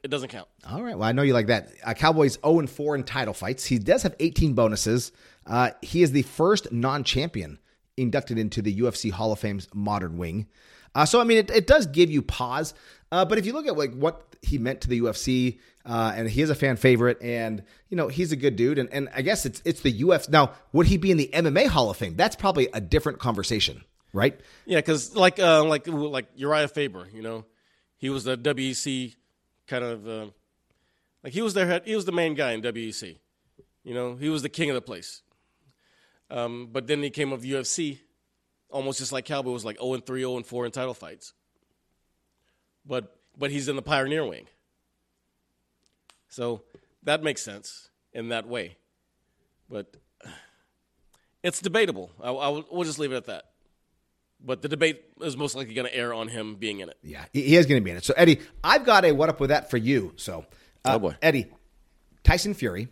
[0.04, 0.48] it doesn't count.
[0.70, 0.98] All right.
[0.98, 1.72] Well, I know you like that.
[1.84, 3.66] Uh, Cowboys zero and four in title fights.
[3.66, 5.12] He does have eighteen bonuses.
[5.46, 7.60] Uh, he is the first non champion
[8.02, 10.48] inducted into the UFC Hall of Fame's modern wing.
[10.96, 12.74] Uh, so I mean, it, it does give you pause.
[13.12, 16.30] Uh, but if you look at like what he meant to the UFC, uh, and
[16.30, 18.78] he is a fan favorite, and you know he's a good dude.
[18.78, 20.30] And, and I guess it's it's the UFC.
[20.30, 22.16] Now, would he be in the MMA Hall of Fame?
[22.16, 23.84] That's probably a different conversation,
[24.14, 24.40] right?
[24.66, 27.46] Yeah, because like uh, like like Urijah Faber, you know,
[27.98, 29.16] he was the WEC
[29.68, 30.28] kind of uh,
[31.24, 33.18] like he was their head, he was the main guy in WEC.
[33.84, 35.22] You know, he was the king of the place.
[36.32, 38.00] Um, but then he came up of UFC,
[38.70, 41.34] almost just like Cowboy was like 0 and 3, 0 and 4 in title fights.
[42.86, 44.48] But but he's in the pioneer wing.
[46.28, 46.64] So
[47.04, 48.78] that makes sense in that way.
[49.70, 49.96] But
[51.44, 52.12] it's debatable.
[52.22, 53.46] I, I, we'll just leave it at that.
[54.42, 56.98] But the debate is most likely going to air on him being in it.
[57.04, 58.06] Yeah, he is going to be in it.
[58.06, 60.14] So, Eddie, I've got a what up with that for you.
[60.16, 60.46] So,
[60.86, 61.16] uh, oh boy.
[61.22, 61.48] Eddie,
[62.24, 62.88] Tyson Fury,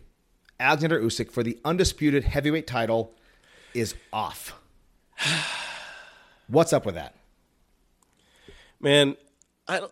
[0.60, 3.14] Alexander Usyk for the undisputed heavyweight title
[3.74, 4.54] is off.
[6.48, 7.14] What's up with that?
[8.80, 9.16] Man,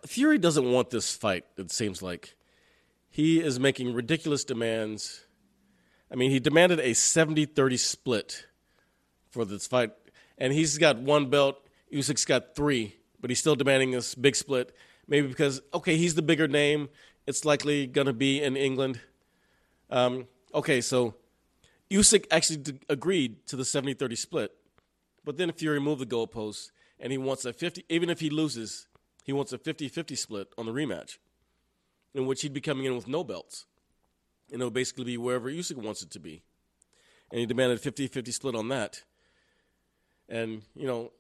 [0.07, 2.35] Fury doesn't want this fight, it seems like.
[3.11, 5.25] He is making ridiculous demands.
[6.11, 8.47] I mean, he demanded a 70 30 split
[9.31, 9.93] for this fight,
[10.39, 11.57] and he's got one belt.
[11.93, 14.75] Usyk's got three, but he's still demanding this big split.
[15.09, 16.89] Maybe because, okay, he's the bigger name.
[17.27, 19.01] It's likely going to be in England.
[19.91, 21.15] Um, okay, so
[21.91, 24.53] Usyk actually agreed to the 70 30 split,
[25.25, 28.89] but then Fury moved the goalposts, and he wants a 50, even if he loses,
[29.25, 31.19] he wants a 50 50 split on the rematch
[32.15, 33.67] in which he'd be coming in with no belts.
[34.51, 36.43] And it'll basically be wherever Usyk wants it to be.
[37.31, 39.03] And he demanded 50 50 split on that.
[40.29, 41.13] And, you know,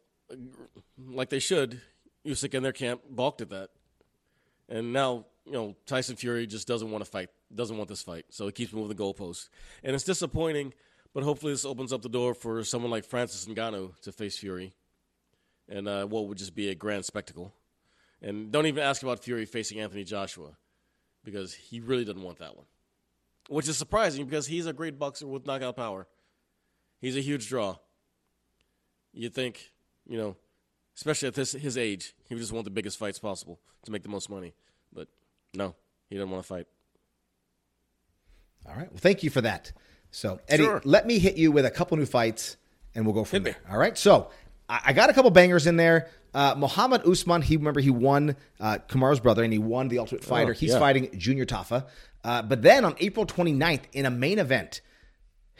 [1.06, 1.82] like they should,
[2.24, 3.70] Usyk and their camp balked at that.
[4.68, 8.26] And now, you know, Tyson Fury just doesn't want to fight, doesn't want this fight.
[8.30, 9.48] So he keeps moving the goalposts.
[9.82, 10.74] And it's disappointing,
[11.14, 14.74] but hopefully this opens up the door for someone like Francis Ngannou to face Fury.
[15.68, 17.52] And uh, what would just be a grand spectacle.
[18.22, 20.56] And don't even ask about Fury facing Anthony Joshua
[21.24, 22.66] because he really doesn't want that one.
[23.48, 26.06] Which is surprising because he's a great boxer with knockout power.
[27.00, 27.76] He's a huge draw.
[29.12, 29.70] You'd think,
[30.06, 30.36] you know,
[30.96, 34.02] especially at this, his age, he would just want the biggest fights possible to make
[34.02, 34.54] the most money.
[34.92, 35.08] But
[35.54, 35.74] no,
[36.08, 36.66] he doesn't want to fight.
[38.68, 38.90] All right.
[38.90, 39.72] Well, thank you for that.
[40.10, 40.80] So, Eddie, sure.
[40.84, 42.56] let me hit you with a couple new fights
[42.94, 43.62] and we'll go from hit there.
[43.64, 43.72] Me.
[43.72, 43.96] All right.
[43.96, 44.30] So,
[44.68, 46.08] I got a couple bangers in there.
[46.34, 50.24] Uh, Muhammad Usman, he remember he won uh, Kamaru's brother and he won the Ultimate
[50.24, 50.50] Fighter.
[50.50, 50.78] Oh, He's yeah.
[50.78, 51.86] fighting Junior Tafa.
[52.24, 54.80] Uh, but then on April 29th, in a main event,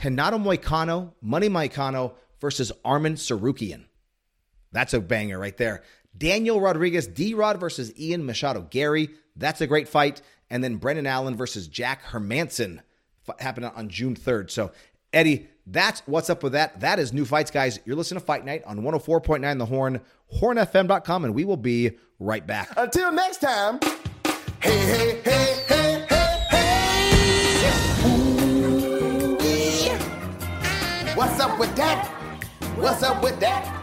[0.05, 3.85] Renato Moicano, Money Moicano versus Arman Tsarukyan.
[4.73, 5.83] That's a banger right there.
[6.17, 9.11] Daniel Rodriguez, D Rod versus Ian Machado Garry.
[9.37, 10.21] That's a great fight.
[10.51, 12.81] And then Brendan Allen versus Jack Hermansson
[13.39, 14.51] happened on June 3rd.
[14.51, 14.73] So,
[15.13, 16.81] Eddie, that's what's up with that.
[16.81, 17.81] That is new fights, guys.
[17.85, 20.01] You're listening to Fight Night on 104.9 The Horn,
[20.41, 22.73] hornfm.com, and we will be right back.
[22.77, 23.81] Until next time,
[24.61, 26.49] hey, hey, hey, hey, hey,
[27.61, 28.09] hey.
[28.09, 29.37] Ooh.
[31.17, 32.07] What's up with that?
[32.77, 33.76] What's up with that?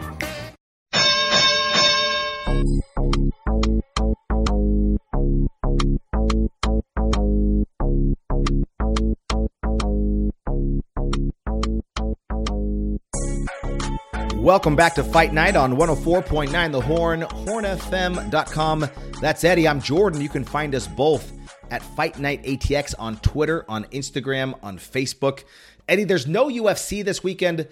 [14.44, 18.86] Welcome back to Fight Night on 104.9 The Horn, hornfm.com.
[19.22, 19.66] That's Eddie.
[19.66, 20.20] I'm Jordan.
[20.20, 21.32] You can find us both
[21.70, 25.44] at Fight Night ATX on Twitter, on Instagram, on Facebook.
[25.88, 27.66] Eddie, there's no UFC this weekend,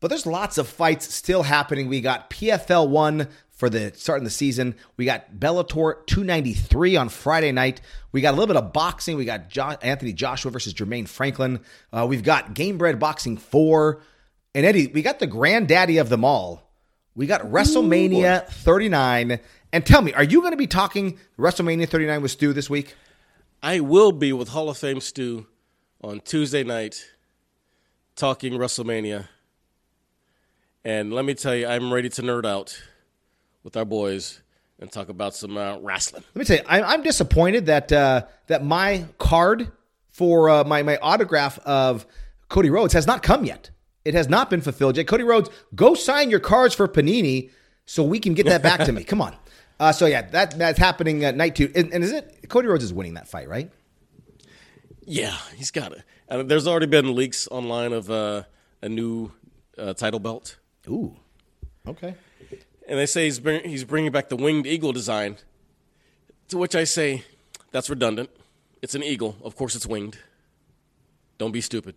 [0.00, 1.86] but there's lots of fights still happening.
[1.86, 4.74] We got PFL 1 for the starting the season.
[4.96, 7.80] We got Bellator 293 on Friday night.
[8.10, 9.16] We got a little bit of boxing.
[9.16, 11.60] We got jo- Anthony Joshua versus Jermain Franklin.
[11.92, 14.02] Uh, we've got Gamebred Boxing 4
[14.56, 16.62] and Eddie, we got the granddaddy of them all,
[17.14, 19.38] We got WrestleMania 39.
[19.70, 22.94] And tell me, are you going to be talking WrestleMania 39 with Stu this week?
[23.62, 25.46] I will be with Hall of Fame Stu
[26.02, 27.04] on Tuesday night
[28.14, 29.26] talking WrestleMania.
[30.86, 32.82] And let me tell you, I'm ready to nerd out
[33.62, 34.40] with our boys
[34.78, 36.24] and talk about some uh, wrestling.
[36.34, 39.70] Let me tell you, I, I'm disappointed that uh, that my card
[40.08, 42.06] for uh, my my autograph of
[42.48, 43.68] Cody Rhodes has not come yet.
[44.06, 45.06] It has not been fulfilled yet.
[45.08, 47.50] Cody Rhodes, go sign your cards for Panini
[47.86, 49.02] so we can get that back to me.
[49.10, 49.34] Come on.
[49.80, 51.70] Uh, so yeah, that that's happening at night two.
[51.74, 53.70] And, and is it Cody Rhodes is winning that fight, right?
[55.04, 56.02] Yeah, he's got it.
[56.28, 58.44] And there's already been leaks online of uh,
[58.80, 59.32] a new
[59.76, 60.56] uh, title belt.
[60.88, 61.16] Ooh.
[61.86, 62.14] Okay.
[62.88, 65.36] And they say he's, bring, he's bringing back the winged eagle design.
[66.48, 67.24] To which I say,
[67.72, 68.30] that's redundant.
[68.82, 69.36] It's an eagle.
[69.42, 70.18] Of course, it's winged.
[71.38, 71.96] Don't be stupid.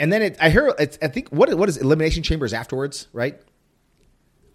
[0.00, 3.38] And then it, I hear, it's, I think, what what is Elimination Chambers afterwards, right?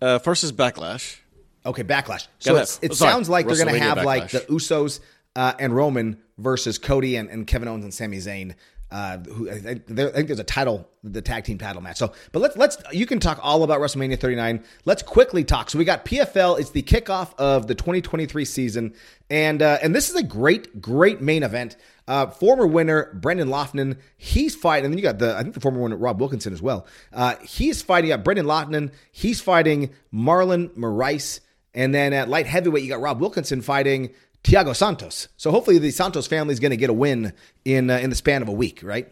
[0.02, 1.20] Uh, first is Backlash.
[1.66, 2.28] Okay, Backlash.
[2.40, 5.00] So it's, it sorry, sounds like they're going to have like the Usos
[5.36, 8.56] uh, and Roman versus Cody and, and Kevin Owens and Sami Zayn.
[8.92, 11.98] Uh, who I think, there, I think there's a title, the tag team title match.
[11.98, 14.64] So, but let's let's you can talk all about WrestleMania 39.
[14.86, 15.70] Let's quickly talk.
[15.70, 16.60] So we got PFL.
[16.60, 18.94] It's the kickoff of the 2023 season,
[19.30, 21.78] and uh, and this is a great great main event.
[22.08, 25.60] Uh, former winner Brendan Loughnane, he's fighting, and then you got the I think the
[25.60, 26.86] former winner Rob Wilkinson as well.
[27.12, 28.12] Uh, he's fighting.
[28.12, 28.92] You got Brendan Loughnane.
[29.12, 31.40] He's fighting Marlon Moraes.
[31.74, 34.12] And then at light heavyweight, you got Rob Wilkinson fighting
[34.44, 35.28] Thiago Santos.
[35.36, 37.34] So hopefully the Santos family is going to get a win
[37.66, 39.12] in uh, in the span of a week, right?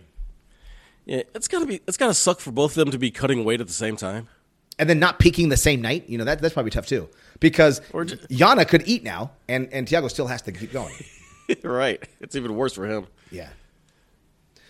[1.06, 1.82] Yeah, it's gotta be.
[1.88, 4.30] It's gotta suck for both of them to be cutting weight at the same time.
[4.80, 7.82] And then not peaking the same night, you know that that's probably tough too, because
[7.91, 10.94] Or ju- Yana could eat now, and and Thiago still has to keep going.
[11.64, 12.02] right.
[12.20, 13.08] It's even worse for him.
[13.32, 13.50] Yeah.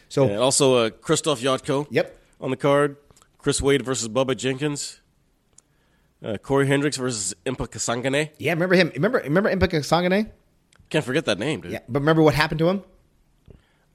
[0.09, 1.87] So And also, uh, Krzysztof Jotko.
[1.89, 2.17] Yep.
[2.41, 2.97] On the card,
[3.37, 4.99] Chris Wade versus Bubba Jenkins.
[6.23, 8.29] Uh, Cory Hendricks versus Impa Kasanganay.
[8.37, 8.91] yeah, remember him?
[8.95, 10.29] Remember remember Impa Kasanganay?
[10.89, 11.71] Can't forget that name, dude.
[11.73, 12.83] Yeah, but remember what happened to him?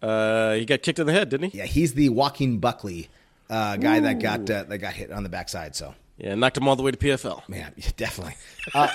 [0.02, 1.58] Uh, he got kicked in the head, didn't he?
[1.58, 3.08] Yeah, he's the Joaquin Buckley
[3.48, 5.74] uh, guy that got uh, that got hit on the backside.
[5.74, 7.48] So Yeah, knocked him all the way to PFL.
[7.48, 8.34] Man, yeah, definitely.
[8.74, 8.88] Uh,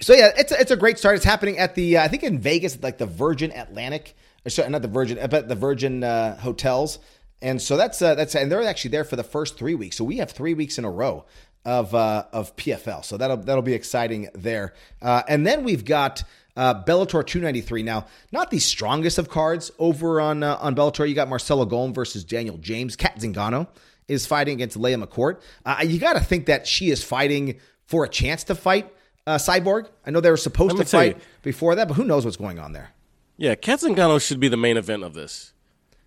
[0.00, 1.16] so yeah, it's a, it's a great start.
[1.16, 4.70] It's happening at the uh, I think in Vegas, like the Virgin Atlantic, or sorry,
[4.70, 6.98] not the Virgin, but the Virgin uh, hotels.
[7.40, 9.96] And so that's uh, that's and they're actually there for the first three weeks.
[9.96, 11.24] So we have three weeks in a row
[11.64, 13.04] of uh, of PFL.
[13.04, 14.74] So that'll that'll be exciting there.
[15.00, 16.24] Uh, and then we've got.
[16.56, 17.84] Uh, Bellator 293.
[17.84, 21.08] Now, not the strongest of cards over on uh, on Bellator.
[21.08, 22.96] You got Marcelo Golm versus Daniel James.
[22.96, 23.68] Cat Zingano
[24.08, 25.40] is fighting against Leah McCourt.
[25.64, 28.92] Uh, you got to think that she is fighting for a chance to fight
[29.28, 29.88] uh, Cyborg.
[30.06, 31.22] I know they were supposed to fight you.
[31.42, 32.90] before that, but who knows what's going on there?
[33.36, 35.52] Yeah, Cat Zingano should be the main event of this.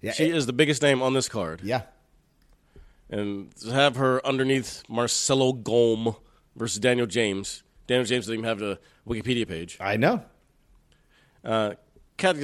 [0.02, 1.62] Yeah, She it- is the biggest name on this card.
[1.64, 1.84] yeah,
[3.10, 6.16] And to have her underneath Marcelo Golm
[6.56, 7.64] versus Daniel James.
[7.88, 9.78] Daniel James doesn't even have a Wikipedia page.
[9.80, 10.24] I know.
[11.44, 11.74] Uh,
[12.18, 12.36] Cat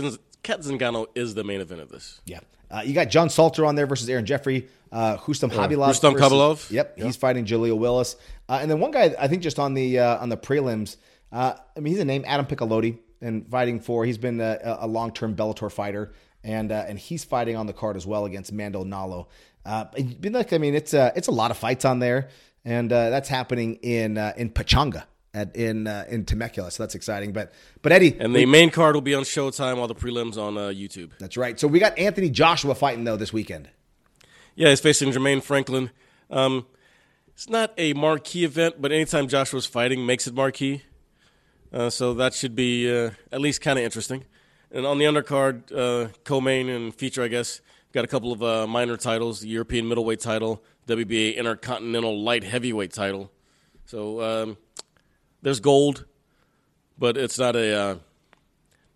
[0.43, 2.21] Cat Zingano is the main event of this.
[2.25, 2.39] Yeah.
[2.70, 4.68] Uh, you got John Salter on there versus Aaron Jeffrey.
[4.91, 5.88] Uh, Rustam Khabilov.
[5.88, 6.72] Rustam versus- Khabilov.
[6.72, 7.05] Yep, Yeah.
[7.05, 8.15] he's fighting Jaleel Willis.
[8.49, 10.97] Uh, and then one guy, I think, just on the uh, on the prelims.
[11.32, 14.05] Uh, I mean, he's a name, Adam Piccolotti, and fighting for.
[14.05, 16.13] He's been a, a long term Bellator fighter,
[16.43, 19.28] and uh, and he's fighting on the card as well against Mando Nalo.
[19.65, 19.86] Uh,
[20.22, 22.30] been like, I mean, it's uh, it's a lot of fights on there,
[22.63, 25.03] and uh, that's happening in uh, in Pechanga.
[25.38, 27.32] At, in uh, in Temecula, so that's exciting.
[27.32, 30.58] But but Eddie, And the main card will be on Showtime, all the prelims on
[30.58, 31.12] uh, YouTube.
[31.20, 31.60] that's right.
[31.60, 33.70] So we got Anthony Joshua fighting though this weekend.
[34.56, 35.92] Yeah, he's facing Jermain Franklin.
[36.32, 36.66] Um,
[37.28, 40.82] it's not a marquee event, but anytime Joshua's fighting makes it marquee.
[41.72, 44.26] Uh, so that should be uh, at least kind of interesting.
[44.72, 47.62] And on the undercard, uh, co-main and feature, I guess,
[47.94, 52.92] got a couple of uh, minor titles: the European middleweight title, WBA Intercontinental Light Heavyweight
[52.92, 53.32] title.
[53.86, 54.58] So um,
[55.42, 56.06] there's gold,
[56.98, 57.96] but it's not a uh,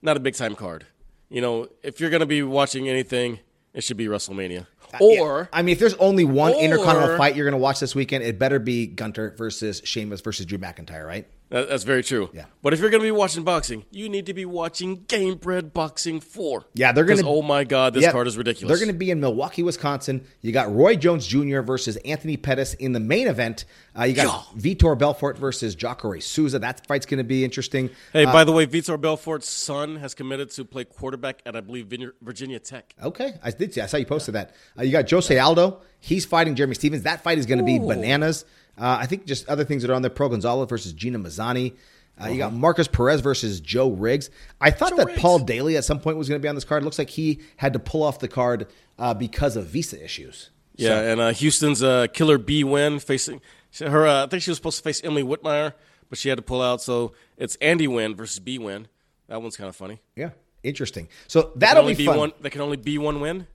[0.01, 0.85] not a big time card.
[1.29, 3.39] You know, if you're going to be watching anything,
[3.73, 4.67] it should be WrestleMania.
[4.99, 7.95] Or I mean, if there's only one Or- intercontinental fight you're going to watch this
[7.95, 11.27] weekend, it better be Gunther versus Sheamus versus Drew McIntyre, right?
[11.51, 12.29] That, that's very true.
[12.33, 12.45] Yeah.
[12.61, 15.73] But if you're going to be watching boxing, you need to be watching Game Bred
[15.73, 16.63] Boxing 4.
[16.75, 18.11] Yeah, they're gonna- Oh my God, this Yep.
[18.13, 18.69] card is ridiculous.
[18.69, 20.23] They're going to be in Milwaukee, Wisconsin.
[20.41, 21.59] You got Roy Jones Jr.
[21.61, 23.65] versus Anthony Pettis in the main event.
[23.99, 26.57] Uh, you got Vitor Belfort versus Jacare Souza.
[26.59, 27.89] That fight's going to be interesting.
[28.13, 31.61] Hey, Uh, by the way, Vitor Belfort's son has committed to play quarterback at, I
[31.61, 31.91] believe,
[32.21, 32.95] Virginia Tech.
[33.03, 33.81] Okay, I did see.
[33.81, 34.55] I saw you posted that.
[34.79, 35.81] Uh, you got Jose Aldo.
[35.99, 37.03] He's fighting Jeremy Stephens.
[37.03, 38.45] That fight is going to be bananas.
[38.77, 41.73] Uh, I think just other things that are on there: Pro Gonzalez versus Gina Mazany.
[42.21, 44.29] Uh, You got Marcus Perez versus Joe Riggs.
[44.59, 45.19] I thought that Riggs.
[45.21, 46.83] Paul Daly at some point was going to be on this card.
[46.83, 48.67] It Looks like he had to pull off the card
[48.99, 50.49] uh, because of visa issues.
[50.75, 53.41] Yeah, and uh, Houston's uh, Killer Bee Nguyen facing
[53.79, 55.73] her, uh, I think she was supposed to face Emily Whitmire,
[56.09, 56.81] but she had to pull out.
[56.81, 58.85] So it's Andy Nguyen versus Bee Nguyen.
[59.27, 60.01] That one's kind of funny.
[60.15, 60.31] Yeah,
[60.63, 61.07] interesting.
[61.27, 62.31] So that'll only be fun, one.
[62.41, 63.47] There can only be one win.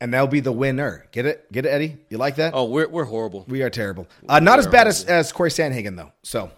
[0.00, 1.06] And that'll be the winner.
[1.12, 1.50] Get it?
[1.52, 1.96] Get it, Eddie?
[2.10, 2.52] You like that?
[2.54, 3.44] Oh, we're we're horrible.
[3.48, 4.06] We are terrible.
[4.28, 6.12] Uh, not as bad as, as Cory Sandhagen though.
[6.22, 6.50] So,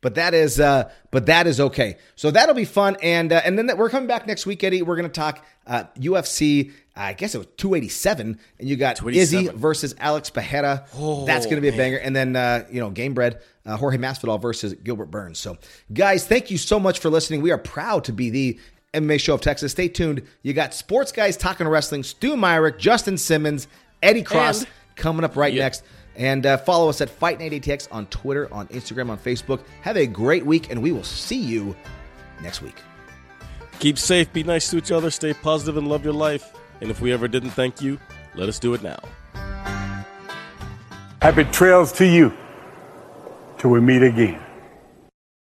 [0.00, 1.98] but that is uh, but that is okay.
[2.16, 2.96] So that'll be fun.
[3.02, 4.82] And uh, and then we're coming back next week, Eddie.
[4.82, 6.72] We're going to talk uh, UFC.
[6.96, 9.58] I guess it was 287, and you got Izzy 287.
[9.58, 10.86] versus Alex Pereira.
[11.26, 11.96] That's going to be a banger.
[11.98, 15.38] And then uh, you know, Gamebred, uh, Jorge Masvidal versus Gilbert Burns.
[15.38, 15.56] So,
[15.92, 17.40] guys, thank you so much for listening.
[17.40, 18.58] We are proud to be the
[18.94, 19.72] MMA show of Texas.
[19.72, 20.22] Stay tuned.
[20.42, 22.02] You got sports guys talking wrestling.
[22.02, 23.68] Stu Myrick, Justin Simmons,
[24.02, 25.62] Eddie Cross And- coming up right Yeah.
[25.64, 25.82] next.
[26.16, 29.60] And uh, follow us at Fight Night ATX on Twitter, on Instagram, on Facebook.
[29.82, 31.74] Have a great week, and we will see you
[32.42, 32.74] next week.
[33.78, 34.30] Keep safe.
[34.32, 35.08] Be nice to each other.
[35.10, 36.52] Stay positive and love your life.
[36.80, 37.98] And if we ever didn't thank you,
[38.34, 38.98] let us do it now.
[41.22, 42.32] Happy trails to you
[43.58, 44.40] till we meet again.